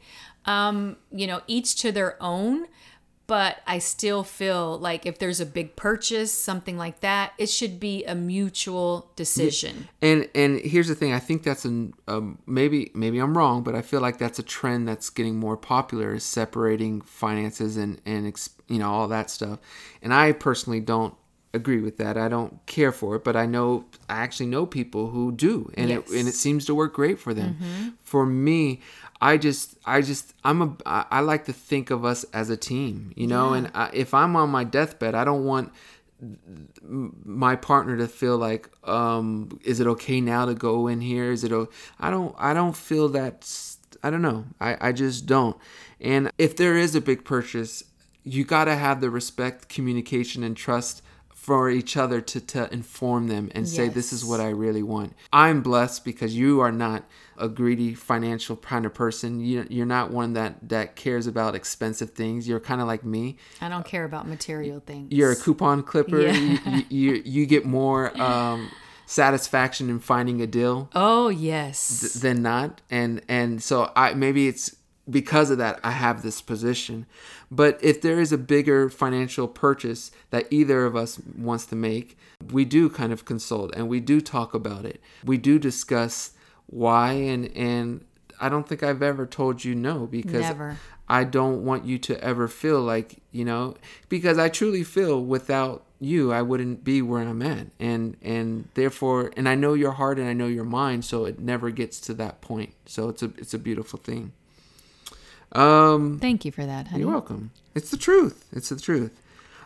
Um, 0.46 0.96
you 1.10 1.26
know, 1.26 1.42
each 1.46 1.76
to 1.76 1.92
their 1.92 2.20
own. 2.22 2.66
But 3.28 3.58
I 3.66 3.78
still 3.78 4.24
feel 4.24 4.76
like 4.78 5.06
if 5.06 5.18
there's 5.18 5.40
a 5.40 5.46
big 5.46 5.76
purchase, 5.76 6.32
something 6.32 6.76
like 6.76 7.00
that, 7.00 7.32
it 7.38 7.48
should 7.48 7.78
be 7.78 8.04
a 8.04 8.14
mutual 8.14 9.10
decision. 9.16 9.88
And 10.02 10.28
and 10.34 10.60
here's 10.60 10.88
the 10.88 10.94
thing, 10.94 11.14
I 11.14 11.18
think 11.20 11.42
that's 11.42 11.64
an 11.64 11.94
um, 12.08 12.40
maybe 12.46 12.90
maybe 12.94 13.20
I'm 13.20 13.38
wrong, 13.38 13.62
but 13.62 13.74
I 13.74 13.80
feel 13.80 14.00
like 14.00 14.18
that's 14.18 14.38
a 14.38 14.42
trend 14.42 14.88
that's 14.88 15.08
getting 15.08 15.38
more 15.38 15.56
popular 15.56 16.14
is 16.14 16.24
separating 16.24 17.00
finances 17.00 17.76
and 17.76 18.02
and 18.04 18.26
you 18.68 18.78
know 18.80 18.90
all 18.90 19.08
that 19.08 19.30
stuff. 19.30 19.60
And 20.02 20.12
I 20.12 20.32
personally 20.32 20.80
don't 20.80 21.14
agree 21.54 21.80
with 21.80 21.98
that. 21.98 22.16
I 22.16 22.28
don't 22.28 22.64
care 22.66 22.92
for 22.92 23.16
it, 23.16 23.24
but 23.24 23.36
I 23.36 23.46
know 23.46 23.84
I 24.08 24.18
actually 24.18 24.46
know 24.46 24.66
people 24.66 25.08
who 25.10 25.32
do, 25.32 25.70
and 25.74 25.90
it 25.90 26.08
and 26.08 26.28
it 26.28 26.34
seems 26.34 26.64
to 26.66 26.74
work 26.74 26.94
great 26.94 27.18
for 27.18 27.34
them. 27.34 27.56
For 28.02 28.24
me, 28.26 28.80
I 29.20 29.36
just 29.36 29.76
I 29.84 30.00
just 30.02 30.34
I'm 30.44 30.62
a 30.62 30.76
I 30.86 31.04
I 31.10 31.20
like 31.20 31.44
to 31.46 31.52
think 31.52 31.90
of 31.90 32.04
us 32.04 32.24
as 32.32 32.50
a 32.50 32.56
team, 32.56 33.12
you 33.16 33.26
know. 33.26 33.52
And 33.52 33.70
I, 33.74 33.90
if 33.92 34.14
I'm 34.14 34.34
on 34.36 34.50
my 34.50 34.64
deathbed, 34.64 35.14
I 35.14 35.24
don't 35.24 35.44
want 35.44 35.72
my 37.24 37.56
partner 37.56 37.96
to 37.96 38.06
feel 38.08 38.38
like 38.38 38.70
um 38.88 39.58
is 39.64 39.80
it 39.80 39.86
okay 39.88 40.20
now 40.20 40.44
to 40.46 40.54
go 40.54 40.86
in 40.86 41.00
here 41.00 41.32
is 41.32 41.42
it 41.42 41.52
o- 41.52 41.68
i 41.98 42.10
don't 42.10 42.32
i 42.38 42.54
don't 42.54 42.76
feel 42.76 43.08
that 43.08 43.50
i 44.04 44.10
don't 44.10 44.22
know 44.22 44.44
i 44.60 44.76
i 44.88 44.92
just 44.92 45.26
don't 45.26 45.56
and 46.00 46.30
if 46.38 46.56
there 46.56 46.76
is 46.76 46.94
a 46.94 47.00
big 47.00 47.24
purchase 47.24 47.82
you 48.22 48.44
got 48.44 48.66
to 48.66 48.76
have 48.76 49.00
the 49.00 49.10
respect 49.10 49.68
communication 49.68 50.44
and 50.44 50.56
trust 50.56 51.02
for 51.42 51.68
each 51.68 51.96
other 51.96 52.20
to, 52.20 52.40
to 52.40 52.72
inform 52.72 53.26
them 53.26 53.50
and 53.52 53.68
say 53.68 53.88
this 53.88 54.12
is 54.12 54.24
what 54.24 54.38
i 54.38 54.48
really 54.48 54.82
want. 54.82 55.12
I'm 55.32 55.60
blessed 55.60 56.04
because 56.04 56.36
you 56.36 56.60
are 56.60 56.70
not 56.70 57.02
a 57.36 57.48
greedy 57.48 57.94
financial 57.94 58.54
kind 58.54 58.86
of 58.86 58.94
person. 58.94 59.40
You, 59.40 59.66
you're 59.68 59.84
not 59.84 60.12
one 60.12 60.34
that 60.34 60.68
that 60.68 60.94
cares 60.94 61.26
about 61.26 61.56
expensive 61.56 62.10
things. 62.10 62.46
You're 62.46 62.60
kind 62.60 62.80
of 62.80 62.86
like 62.86 63.04
me. 63.04 63.38
I 63.60 63.68
don't 63.68 63.84
care 63.84 64.04
about 64.04 64.28
material 64.28 64.78
things. 64.86 65.10
you're 65.10 65.32
a 65.32 65.36
coupon 65.36 65.82
clipper. 65.82 66.20
Yeah. 66.20 66.32
you, 66.32 66.58
you, 66.64 66.84
you, 66.88 67.22
you 67.24 67.46
get 67.46 67.64
more 67.64 68.16
um, 68.22 68.70
satisfaction 69.06 69.90
in 69.90 69.98
finding 69.98 70.40
a 70.40 70.46
deal 70.46 70.90
oh 70.94 71.28
yes. 71.28 72.12
than 72.12 72.40
not. 72.42 72.80
And 72.88 73.20
and 73.28 73.60
so 73.60 73.90
i 73.96 74.14
maybe 74.14 74.46
it's 74.46 74.76
because 75.10 75.50
of 75.50 75.58
that 75.58 75.80
i 75.82 75.90
have 75.90 76.22
this 76.22 76.40
position 76.40 77.06
but 77.50 77.78
if 77.82 78.00
there 78.00 78.20
is 78.20 78.32
a 78.32 78.38
bigger 78.38 78.88
financial 78.88 79.48
purchase 79.48 80.10
that 80.30 80.46
either 80.50 80.84
of 80.84 80.94
us 80.94 81.20
wants 81.36 81.66
to 81.66 81.74
make 81.74 82.16
we 82.52 82.64
do 82.64 82.88
kind 82.88 83.12
of 83.12 83.24
consult 83.24 83.74
and 83.74 83.88
we 83.88 84.00
do 84.00 84.20
talk 84.20 84.54
about 84.54 84.84
it 84.84 85.00
we 85.24 85.36
do 85.36 85.58
discuss 85.58 86.32
why 86.66 87.12
and 87.12 87.50
and 87.56 88.04
i 88.40 88.48
don't 88.48 88.68
think 88.68 88.82
i've 88.82 89.02
ever 89.02 89.26
told 89.26 89.64
you 89.64 89.74
no 89.74 90.06
because 90.06 90.42
Never. 90.42 90.78
I 91.08 91.24
don't 91.24 91.62
want 91.62 91.84
you 91.84 91.98
to 91.98 92.24
ever 92.24 92.48
feel 92.48 92.80
like, 92.80 93.18
you 93.32 93.44
know, 93.44 93.74
because 94.08 94.38
I 94.38 94.48
truly 94.48 94.82
feel 94.82 95.22
without 95.22 95.84
you 96.00 96.32
I 96.32 96.42
wouldn't 96.42 96.84
be 96.84 97.02
where 97.02 97.20
I'm 97.20 97.42
at. 97.42 97.66
And 97.78 98.16
and 98.22 98.68
therefore 98.74 99.30
and 99.36 99.46
I 99.46 99.54
know 99.54 99.74
your 99.74 99.92
heart 99.92 100.18
and 100.18 100.26
I 100.26 100.32
know 100.32 100.46
your 100.46 100.64
mind, 100.64 101.04
so 101.04 101.26
it 101.26 101.38
never 101.38 101.70
gets 101.70 102.00
to 102.02 102.14
that 102.14 102.40
point. 102.40 102.72
So 102.86 103.10
it's 103.10 103.22
a 103.22 103.26
it's 103.36 103.52
a 103.52 103.58
beautiful 103.58 103.98
thing. 103.98 104.32
Um 105.52 106.18
Thank 106.20 106.44
you 106.44 106.52
for 106.52 106.64
that, 106.64 106.88
honey. 106.88 107.02
you're 107.02 107.10
welcome. 107.12 107.50
It's 107.74 107.90
the 107.90 107.96
truth. 107.96 108.46
It's 108.52 108.68
the 108.70 108.80
truth. 108.80 109.12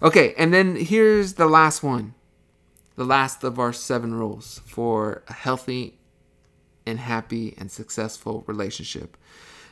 Okay, 0.02 0.34
and 0.36 0.52
then 0.52 0.76
here's 0.76 1.34
the 1.34 1.46
last 1.46 1.82
one. 1.82 2.14
The 2.96 3.04
last 3.04 3.44
of 3.44 3.58
our 3.58 3.72
seven 3.72 4.14
rules 4.14 4.60
for 4.66 5.22
a 5.28 5.32
healthy 5.32 5.98
and 6.86 6.98
happy 6.98 7.54
and 7.58 7.70
successful 7.70 8.44
relationship. 8.46 9.16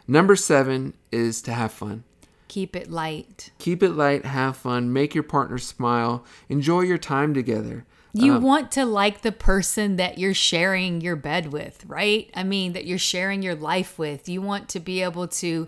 Number 0.07 0.37
seven 0.37 0.95
is 1.11 1.41
to 1.43 1.53
have 1.53 1.73
fun. 1.73 2.05
Keep 2.49 2.77
it 2.77 2.91
light. 2.91 3.51
Keep 3.59 3.83
it 3.83 3.91
light, 3.91 4.25
have 4.27 4.57
fun, 4.57 4.93
make 4.93 5.15
your 5.15 5.25
partner 5.25 5.59
smile, 5.59 6.25
enjoy 6.49 6.83
your 6.83 6.99
time 6.99 7.33
together. 7.35 7.85
You 8.13 8.35
Um, 8.35 8.43
want 8.43 8.71
to 8.73 8.85
like 8.85 9.23
the 9.23 9.33
person 9.33 9.97
that 9.97 10.19
you're 10.19 10.35
sharing 10.35 11.01
your 11.01 11.17
bed 11.17 11.51
with, 11.53 11.85
right? 11.87 12.31
I 12.35 12.45
mean, 12.45 12.73
that 12.75 12.85
you're 12.85 12.99
sharing 12.99 13.43
your 13.43 13.57
life 13.57 13.99
with. 13.99 14.29
You 14.29 14.41
want 14.43 14.69
to 14.71 14.81
be 14.81 15.03
able 15.03 15.27
to, 15.29 15.67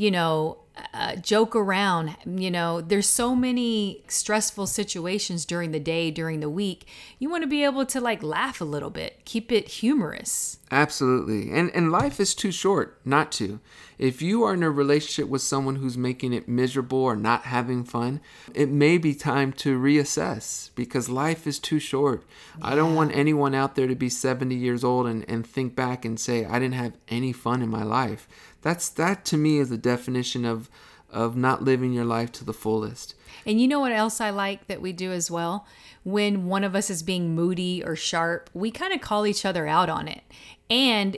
you 0.00 0.10
know, 0.10 0.56
uh, 0.94 1.14
joke 1.16 1.54
around. 1.54 2.16
You 2.24 2.50
know, 2.50 2.80
there's 2.80 3.06
so 3.06 3.36
many 3.36 4.02
stressful 4.08 4.66
situations 4.66 5.44
during 5.44 5.72
the 5.72 5.78
day, 5.78 6.10
during 6.10 6.40
the 6.40 6.48
week. 6.48 6.86
You 7.18 7.28
want 7.28 7.42
to 7.42 7.46
be 7.46 7.64
able 7.64 7.84
to 7.84 8.00
like 8.00 8.22
laugh 8.22 8.62
a 8.62 8.64
little 8.64 8.88
bit, 8.88 9.20
keep 9.26 9.52
it 9.52 9.68
humorous. 9.68 10.56
Absolutely. 10.72 11.50
And 11.50 11.70
and 11.74 11.90
life 11.90 12.20
is 12.20 12.32
too 12.32 12.52
short 12.52 13.00
not 13.04 13.32
to. 13.32 13.58
If 13.98 14.22
you 14.22 14.44
are 14.44 14.54
in 14.54 14.62
a 14.62 14.70
relationship 14.70 15.28
with 15.28 15.42
someone 15.42 15.76
who's 15.76 15.98
making 15.98 16.32
it 16.32 16.48
miserable 16.48 16.98
or 16.98 17.16
not 17.16 17.42
having 17.42 17.82
fun, 17.82 18.20
it 18.54 18.68
may 18.70 18.96
be 18.96 19.14
time 19.14 19.52
to 19.54 19.78
reassess 19.78 20.70
because 20.76 21.08
life 21.08 21.46
is 21.46 21.58
too 21.58 21.80
short. 21.80 22.24
I 22.62 22.76
don't 22.76 22.94
want 22.94 23.14
anyone 23.14 23.54
out 23.54 23.74
there 23.74 23.88
to 23.88 23.96
be 23.96 24.08
70 24.08 24.54
years 24.54 24.84
old 24.84 25.06
and, 25.06 25.28
and 25.28 25.44
think 25.44 25.74
back 25.74 26.04
and 26.04 26.18
say, 26.18 26.44
I 26.44 26.60
didn't 26.60 26.74
have 26.74 26.96
any 27.08 27.32
fun 27.32 27.62
in 27.62 27.68
my 27.68 27.82
life. 27.82 28.28
That's 28.62 28.88
that 28.90 29.24
to 29.26 29.36
me 29.36 29.58
is 29.58 29.70
the 29.70 29.76
definition 29.76 30.44
of 30.44 30.70
of 31.12 31.36
not 31.36 31.62
living 31.62 31.92
your 31.92 32.04
life 32.04 32.32
to 32.32 32.44
the 32.44 32.52
fullest. 32.52 33.14
And 33.46 33.60
you 33.60 33.68
know 33.68 33.80
what 33.80 33.92
else 33.92 34.20
I 34.20 34.30
like 34.30 34.66
that 34.66 34.82
we 34.82 34.92
do 34.92 35.12
as 35.12 35.30
well? 35.30 35.66
When 36.02 36.46
one 36.46 36.64
of 36.64 36.74
us 36.74 36.90
is 36.90 37.02
being 37.02 37.34
moody 37.34 37.82
or 37.84 37.96
sharp, 37.96 38.50
we 38.54 38.70
kind 38.70 38.92
of 38.92 39.00
call 39.00 39.26
each 39.26 39.44
other 39.44 39.66
out 39.66 39.88
on 39.88 40.08
it. 40.08 40.22
And 40.70 41.16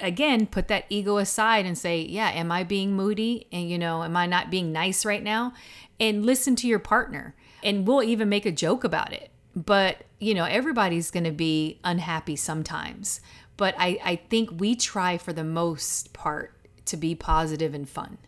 again, 0.00 0.46
put 0.46 0.68
that 0.68 0.86
ego 0.88 1.18
aside 1.18 1.66
and 1.66 1.76
say, 1.76 2.00
yeah, 2.00 2.30
am 2.30 2.50
I 2.50 2.64
being 2.64 2.94
moody? 2.94 3.46
And, 3.52 3.70
you 3.70 3.78
know, 3.78 4.02
am 4.02 4.16
I 4.16 4.26
not 4.26 4.50
being 4.50 4.72
nice 4.72 5.04
right 5.04 5.22
now? 5.22 5.52
And 6.00 6.24
listen 6.24 6.56
to 6.56 6.66
your 6.66 6.78
partner. 6.78 7.34
And 7.62 7.86
we'll 7.86 8.02
even 8.02 8.28
make 8.28 8.46
a 8.46 8.52
joke 8.52 8.84
about 8.84 9.12
it. 9.12 9.30
But, 9.54 10.04
you 10.18 10.34
know, 10.34 10.44
everybody's 10.44 11.10
going 11.10 11.24
to 11.24 11.30
be 11.30 11.78
unhappy 11.84 12.36
sometimes. 12.36 13.20
But 13.56 13.74
I, 13.78 13.98
I 14.04 14.16
think 14.16 14.60
we 14.60 14.76
try 14.76 15.18
for 15.18 15.32
the 15.32 15.44
most 15.44 16.12
part 16.12 16.52
to 16.86 16.96
be 16.96 17.14
positive 17.14 17.74
and 17.74 17.88
fun. 17.88 18.18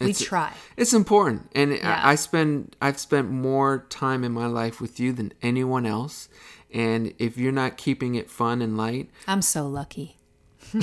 We 0.00 0.10
It's- 0.10 0.24
try. 0.24 0.52
It's 0.76 0.92
important, 0.92 1.50
and 1.54 1.72
Yeah. 1.72 2.00
I, 2.04 2.12
I 2.12 2.14
spend 2.14 2.76
I've 2.80 2.98
spent 3.00 3.30
more 3.30 3.84
time 3.90 4.22
in 4.24 4.32
my 4.32 4.46
life 4.46 4.80
with 4.80 5.00
you 5.00 5.12
than 5.12 5.32
anyone 5.42 5.86
else. 5.86 6.28
And 6.72 7.14
if 7.18 7.38
you're 7.38 7.50
not 7.52 7.76
keeping 7.78 8.14
it 8.14 8.30
fun 8.30 8.60
and 8.62 8.76
light, 8.76 9.08
I'm 9.26 9.42
so 9.42 9.66
lucky. 9.66 10.16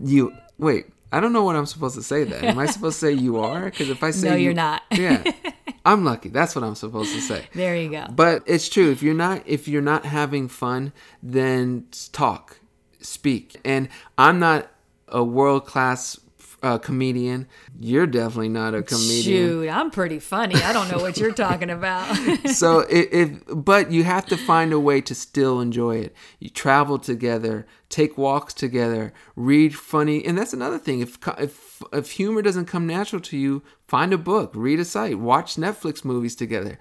you 0.00 0.32
wait. 0.58 0.86
I 1.12 1.18
don't 1.18 1.32
know 1.32 1.42
what 1.42 1.56
I'm 1.56 1.66
supposed 1.66 1.96
to 1.96 2.02
say. 2.04 2.22
Then 2.24 2.44
am 2.44 2.58
I 2.58 2.66
supposed 2.66 3.00
to 3.00 3.06
say 3.06 3.12
you 3.12 3.38
are? 3.38 3.64
Because 3.64 3.90
if 3.90 4.02
I 4.04 4.10
say 4.12 4.28
No, 4.30 4.34
you- 4.36 4.44
you're 4.44 4.54
not. 4.54 4.82
yeah, 4.92 5.24
I'm 5.84 6.04
lucky. 6.04 6.28
That's 6.28 6.54
what 6.54 6.62
I'm 6.64 6.76
supposed 6.76 7.12
to 7.14 7.20
say. 7.20 7.46
There 7.52 7.76
you 7.76 7.90
go. 7.90 8.06
But 8.10 8.44
it's 8.46 8.68
true. 8.68 8.90
If 8.90 9.02
you're 9.02 9.14
not 9.14 9.42
if 9.46 9.66
you're 9.66 9.82
not 9.82 10.04
having 10.04 10.48
fun, 10.48 10.92
then 11.22 11.86
talk, 12.12 12.60
speak. 13.00 13.56
And 13.64 13.88
I'm 14.16 14.38
not 14.38 14.70
a 15.08 15.24
world 15.24 15.66
class 15.66 16.18
uh, 16.62 16.78
comedian. 16.78 17.46
You're 17.78 18.06
definitely 18.06 18.50
not 18.50 18.74
a 18.74 18.82
comedian. 18.82 19.22
Shoot, 19.22 19.68
I'm 19.68 19.90
pretty 19.90 20.18
funny. 20.18 20.56
I 20.56 20.72
don't 20.72 20.90
know 20.90 20.98
what 20.98 21.16
you're 21.16 21.32
talking 21.32 21.70
about. 21.70 22.14
so 22.46 22.80
it, 22.80 23.08
it 23.12 23.42
but 23.64 23.90
you 23.90 24.04
have 24.04 24.26
to 24.26 24.36
find 24.36 24.72
a 24.72 24.80
way 24.80 25.00
to 25.00 25.14
still 25.14 25.60
enjoy 25.60 25.96
it 25.96 26.14
you 26.38 26.48
travel 26.48 26.98
together 26.98 27.66
take 27.88 28.16
walks 28.16 28.54
together 28.54 29.12
read 29.36 29.74
funny 29.74 30.24
and 30.24 30.36
that's 30.36 30.52
another 30.52 30.78
thing 30.78 31.00
if 31.00 31.18
if 31.38 31.82
if 31.92 32.12
humor 32.12 32.42
doesn't 32.42 32.66
come 32.66 32.86
natural 32.86 33.20
to 33.20 33.36
you 33.36 33.62
find 33.86 34.12
a 34.12 34.18
book 34.18 34.52
read 34.54 34.80
a 34.80 34.84
site 34.84 35.18
watch 35.18 35.56
netflix 35.56 36.04
movies 36.04 36.34
together 36.34 36.78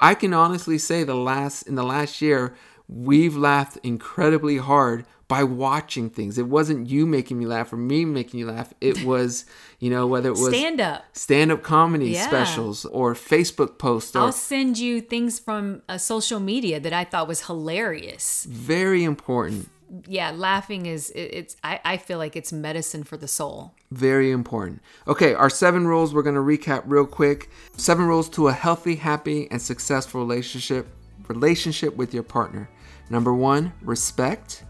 i 0.00 0.14
can 0.14 0.32
honestly 0.32 0.78
say 0.78 1.04
the 1.04 1.14
last 1.14 1.62
in 1.62 1.74
the 1.74 1.84
last 1.84 2.20
year 2.20 2.54
we've 2.88 3.36
laughed 3.36 3.78
incredibly 3.82 4.58
hard 4.58 5.04
by 5.30 5.42
watching 5.44 6.10
things 6.10 6.36
it 6.38 6.48
wasn't 6.56 6.80
you 6.92 7.06
making 7.06 7.38
me 7.38 7.46
laugh 7.46 7.72
or 7.72 7.76
me 7.76 8.04
making 8.04 8.38
you 8.40 8.46
laugh 8.56 8.68
it 8.80 8.96
was 9.12 9.44
you 9.78 9.88
know 9.94 10.04
whether 10.12 10.28
it 10.28 10.38
was 10.46 10.48
Stand 10.54 10.80
up. 10.80 11.04
stand-up 11.12 11.62
comedy 11.62 12.10
Yeah. 12.10 12.26
specials 12.26 12.84
or 12.84 13.14
facebook 13.14 13.78
posts 13.78 14.14
or 14.16 14.20
I'll 14.22 14.32
send 14.54 14.78
you 14.78 15.00
things 15.00 15.38
from 15.38 15.82
uh, 15.88 15.96
social 15.98 16.40
media 16.40 16.76
that 16.80 16.92
I 16.92 17.04
thought 17.10 17.26
was 17.28 17.40
hilarious. 17.46 18.44
very 18.50 19.02
important 19.04 19.70
Yeah, 20.18 20.30
laughing 20.48 20.86
is 20.86 21.10
it, 21.20 21.28
it's 21.38 21.56
I, 21.70 21.74
I 21.92 21.96
feel 22.06 22.18
like 22.24 22.34
it's 22.40 22.52
medicine 22.52 23.02
for 23.10 23.16
the 23.16 23.26
soul. 23.38 23.72
Very 23.90 24.30
important. 24.40 24.76
Okay, 25.12 25.34
our 25.34 25.50
seven 25.50 25.82
rules 25.92 26.08
we're 26.14 26.22
going 26.30 26.40
to 26.42 26.48
recap 26.54 26.82
real 26.86 27.06
quick. 27.20 27.40
Seven 27.76 28.04
rules 28.12 28.28
to 28.36 28.46
a 28.46 28.52
healthy, 28.52 28.94
happy, 29.10 29.48
and 29.50 29.60
successful 29.72 30.20
relationship 30.24 30.84
relationship 31.28 31.92
with 32.00 32.14
your 32.14 32.22
partner. 32.22 32.68
Number 33.10 33.32
1, 33.34 33.72
respect. 33.82 34.62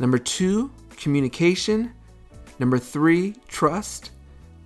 Number 0.00 0.16
2, 0.16 0.70
communication. 0.96 1.92
Number 2.58 2.78
3, 2.78 3.34
trust. 3.48 4.12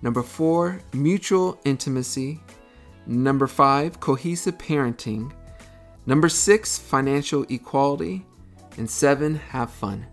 Number 0.01 0.23
4, 0.23 0.81
mutual 0.93 1.61
intimacy. 1.65 2.41
Number 3.07 3.49
5, 3.49 3.99
cohesive 3.99 4.57
parenting. 4.59 5.33
Number 6.07 6.29
6, 6.29 6.79
financial 6.79 7.45
equality. 7.49 8.25
And 8.79 8.89
7, 8.89 9.35
have 9.35 9.71
fun. 9.71 10.07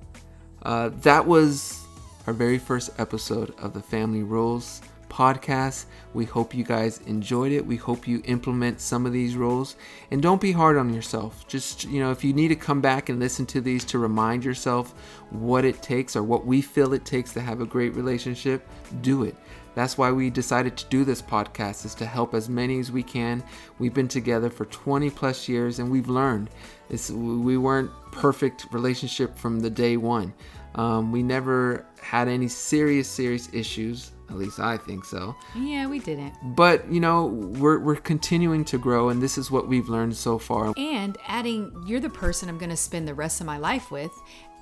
Uh, 0.64 0.90
that 1.02 1.28
was 1.28 1.80
our 2.26 2.34
very 2.34 2.58
first 2.58 2.90
episode 2.98 3.54
of 3.60 3.74
the 3.74 3.82
Family 3.82 4.24
Rules 4.24 4.82
podcast. 5.12 5.86
We 6.13 6.26
hope 6.26 6.56
you 6.56 6.63
guys 6.63 7.02
enjoyed 7.06 7.52
it. 7.52 7.65
We 7.65 7.76
hope 7.76 8.08
you 8.08 8.21
implement 8.26 8.80
some 8.80 9.06
of 9.06 9.12
these 9.12 9.36
rules. 9.36 9.76
And 10.10 10.21
don't 10.21 10.41
be 10.41 10.54
hard 10.54 10.78
on 10.78 10.93
yourself. 10.93 11.45
Just, 11.47 11.84
you 11.84 12.00
know, 12.00 12.12
if 12.12 12.24
you 12.24 12.34
need 12.34 12.47
to 12.47 12.56
come 12.56 12.80
back 12.80 13.10
and 13.10 13.19
listen 13.19 13.45
to 13.47 13.62
these 13.62 13.84
to 13.86 14.00
remind 14.00 14.45
yourself 14.45 14.93
what 15.30 15.65
it 15.65 15.82
takes 15.82 16.15
or 16.15 16.24
what 16.24 16.45
we 16.45 16.62
feel 16.62 16.93
it 16.93 17.06
takes 17.06 17.34
to 17.34 17.41
have 17.41 17.60
a 17.60 17.65
great 17.65 17.93
relationship, 17.93 18.67
do 19.02 19.24
it. 19.24 19.36
That's 19.74 19.97
why 19.97 20.12
we 20.12 20.30
decided 20.30 20.76
to 20.78 20.86
do 20.88 21.06
this 21.06 21.21
podcast 21.21 21.86
is 21.86 21.95
to 21.95 22.06
help 22.06 22.34
as 22.34 22.50
many 22.50 22.80
as 22.80 22.91
we 22.91 23.04
can. 23.04 23.43
We've 23.80 23.93
been 23.93 24.08
together 24.08 24.50
for 24.50 24.65
20 24.65 25.10
plus 25.12 25.47
years 25.47 25.80
and 25.80 25.89
we've 25.89 26.10
learned. 26.10 26.50
It's, 26.89 27.10
we 27.10 27.58
weren't 27.58 27.91
perfect 28.12 28.67
relationship 28.71 29.38
from 29.38 29.60
the 29.60 29.69
day 29.69 29.97
one. 29.97 30.34
Um, 30.76 31.12
we 31.12 31.24
never 31.24 31.86
had 32.02 32.28
any 32.28 32.47
serious, 32.47 33.08
serious 33.08 33.50
issues. 33.54 34.12
At 34.32 34.38
least 34.38 34.60
I 34.60 34.78
think 34.78 35.04
so. 35.04 35.36
Yeah, 35.56 35.88
we 35.88 36.00
didn't. 36.00 36.34
But 36.56 36.89
you 36.89 37.02
know, 37.02 37.26
we're 37.26 37.80
we're 37.80 37.98
continuing 37.98 38.63
to 38.65 38.78
grow, 38.78 39.10
and 39.10 39.22
this 39.22 39.38
is 39.38 39.52
what 39.52 39.67
we've 39.67 39.89
learned 39.89 40.15
so 40.15 40.39
far. 40.39 40.74
And 40.78 41.17
adding, 41.28 41.84
you're 41.86 42.00
the 42.00 42.10
person 42.10 42.48
I'm 42.48 42.58
going 42.58 42.70
to 42.70 42.78
spend 42.78 43.08
the 43.08 43.13
rest 43.13 43.41
of 43.41 43.46
my 43.46 43.58
life 43.58 43.91
with. 43.91 44.12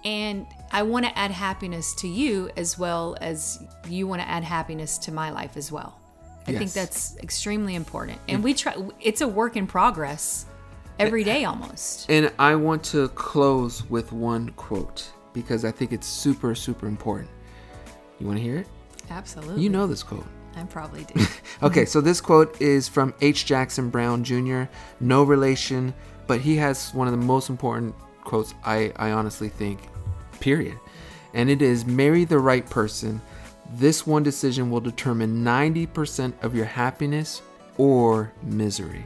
And 0.04 0.48
I 0.72 0.84
want 0.84 1.06
to 1.06 1.18
add 1.18 1.30
happiness 1.30 1.94
to 1.96 2.08
you 2.08 2.50
as 2.56 2.80
well 2.80 3.18
as 3.22 3.62
you 3.88 4.08
want 4.08 4.22
to 4.22 4.28
add 4.28 4.44
happiness 4.44 4.98
to 5.00 5.12
my 5.12 5.30
life 5.30 5.58
as 5.58 5.72
well. 5.72 6.00
I 6.48 6.54
think 6.54 6.72
that's 6.72 7.16
extremely 7.18 7.76
important. 7.76 8.18
And 8.28 8.44
we 8.44 8.54
try 8.54 8.76
it's 9.00 9.22
a 9.22 9.28
work 9.28 9.56
in 9.56 9.68
progress 9.68 10.46
every 10.98 11.24
day 11.24 11.46
almost. 11.46 12.10
And 12.10 12.32
I 12.40 12.56
want 12.56 12.84
to 12.86 13.10
close 13.10 13.88
with 13.90 14.12
one 14.12 14.50
quote 14.52 15.12
because 15.34 15.64
I 15.64 15.72
think 15.72 15.92
it's 15.94 16.08
super, 16.08 16.56
super 16.56 16.88
important. 16.88 17.30
You 18.20 18.26
want 18.26 18.38
to 18.40 18.44
hear 18.44 18.58
it? 18.58 18.68
Absolutely. 19.10 19.64
You 19.64 19.70
know 19.70 19.88
this 19.88 20.04
quote. 20.04 20.26
I 20.56 20.64
probably 20.64 21.06
do. 21.06 21.26
Okay, 21.62 21.84
so 21.84 22.00
this 22.00 22.22
quote 22.22 22.62
is 22.62 22.88
from 22.88 23.14
H. 23.20 23.46
Jackson 23.46 23.90
Brown 23.90 24.24
Jr., 24.24 24.64
no 25.02 25.24
relation, 25.24 25.94
but 26.26 26.40
he 26.40 26.56
has 26.56 26.94
one 26.94 27.06
of 27.06 27.12
the 27.12 27.26
most 27.26 27.50
important 27.50 27.94
quotes 28.24 28.54
I, 28.64 28.94
I 28.96 29.12
honestly 29.12 29.50
think, 29.50 29.82
period. 30.40 30.80
And 31.34 31.50
it 31.50 31.62
is 31.62 31.86
marry 31.86 32.24
the 32.24 32.40
right 32.40 32.66
person. 32.70 33.20
This 33.74 34.08
one 34.08 34.24
decision 34.24 34.72
will 34.72 34.80
determine 34.80 35.44
90% 35.44 36.34
of 36.42 36.56
your 36.56 36.66
happiness 36.66 37.42
or 37.78 38.32
misery. 38.42 39.06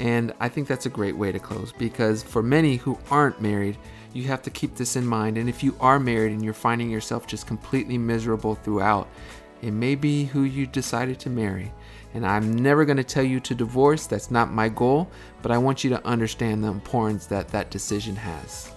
And 0.00 0.32
I 0.40 0.48
think 0.48 0.66
that's 0.66 0.86
a 0.86 0.90
great 0.90 1.16
way 1.16 1.30
to 1.30 1.38
close 1.38 1.72
because 1.72 2.22
for 2.22 2.42
many 2.42 2.76
who 2.76 2.98
aren't 3.12 3.40
married, 3.40 3.78
you 4.16 4.24
have 4.24 4.42
to 4.42 4.50
keep 4.50 4.74
this 4.74 4.96
in 4.96 5.06
mind. 5.06 5.38
And 5.38 5.48
if 5.48 5.62
you 5.62 5.76
are 5.80 6.00
married 6.00 6.32
and 6.32 6.42
you're 6.42 6.54
finding 6.54 6.90
yourself 6.90 7.26
just 7.26 7.46
completely 7.46 7.98
miserable 7.98 8.54
throughout, 8.54 9.08
it 9.62 9.72
may 9.72 9.94
be 9.94 10.24
who 10.24 10.42
you 10.42 10.66
decided 10.66 11.18
to 11.20 11.30
marry. 11.30 11.72
And 12.14 12.26
I'm 12.26 12.56
never 12.56 12.84
going 12.84 12.96
to 12.96 13.04
tell 13.04 13.24
you 13.24 13.40
to 13.40 13.54
divorce, 13.54 14.06
that's 14.06 14.30
not 14.30 14.52
my 14.52 14.68
goal, 14.68 15.10
but 15.42 15.52
I 15.52 15.58
want 15.58 15.84
you 15.84 15.90
to 15.90 16.06
understand 16.06 16.64
the 16.64 16.68
importance 16.68 17.26
that 17.26 17.48
that 17.48 17.70
decision 17.70 18.16
has. 18.16 18.72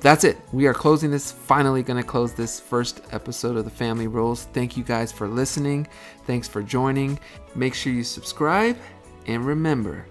That's 0.00 0.24
it. 0.24 0.38
We 0.52 0.66
are 0.66 0.72
closing 0.72 1.10
this, 1.10 1.30
finally 1.30 1.82
going 1.82 2.00
to 2.00 2.06
close 2.06 2.32
this 2.32 2.58
first 2.58 3.02
episode 3.12 3.58
of 3.58 3.66
the 3.66 3.70
Family 3.70 4.06
Rules. 4.06 4.44
Thank 4.54 4.78
you 4.78 4.82
guys 4.82 5.12
for 5.12 5.28
listening. 5.28 5.86
Thanks 6.26 6.48
for 6.48 6.62
joining. 6.62 7.18
Make 7.54 7.74
sure 7.74 7.92
you 7.92 8.02
subscribe 8.04 8.78
and 9.26 9.44
remember 9.44 10.06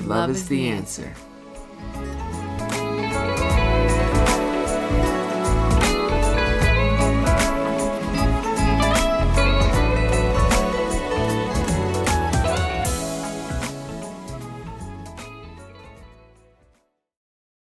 love, 0.00 0.28
is, 0.28 0.46
the 0.46 0.68
answer. 0.68 1.14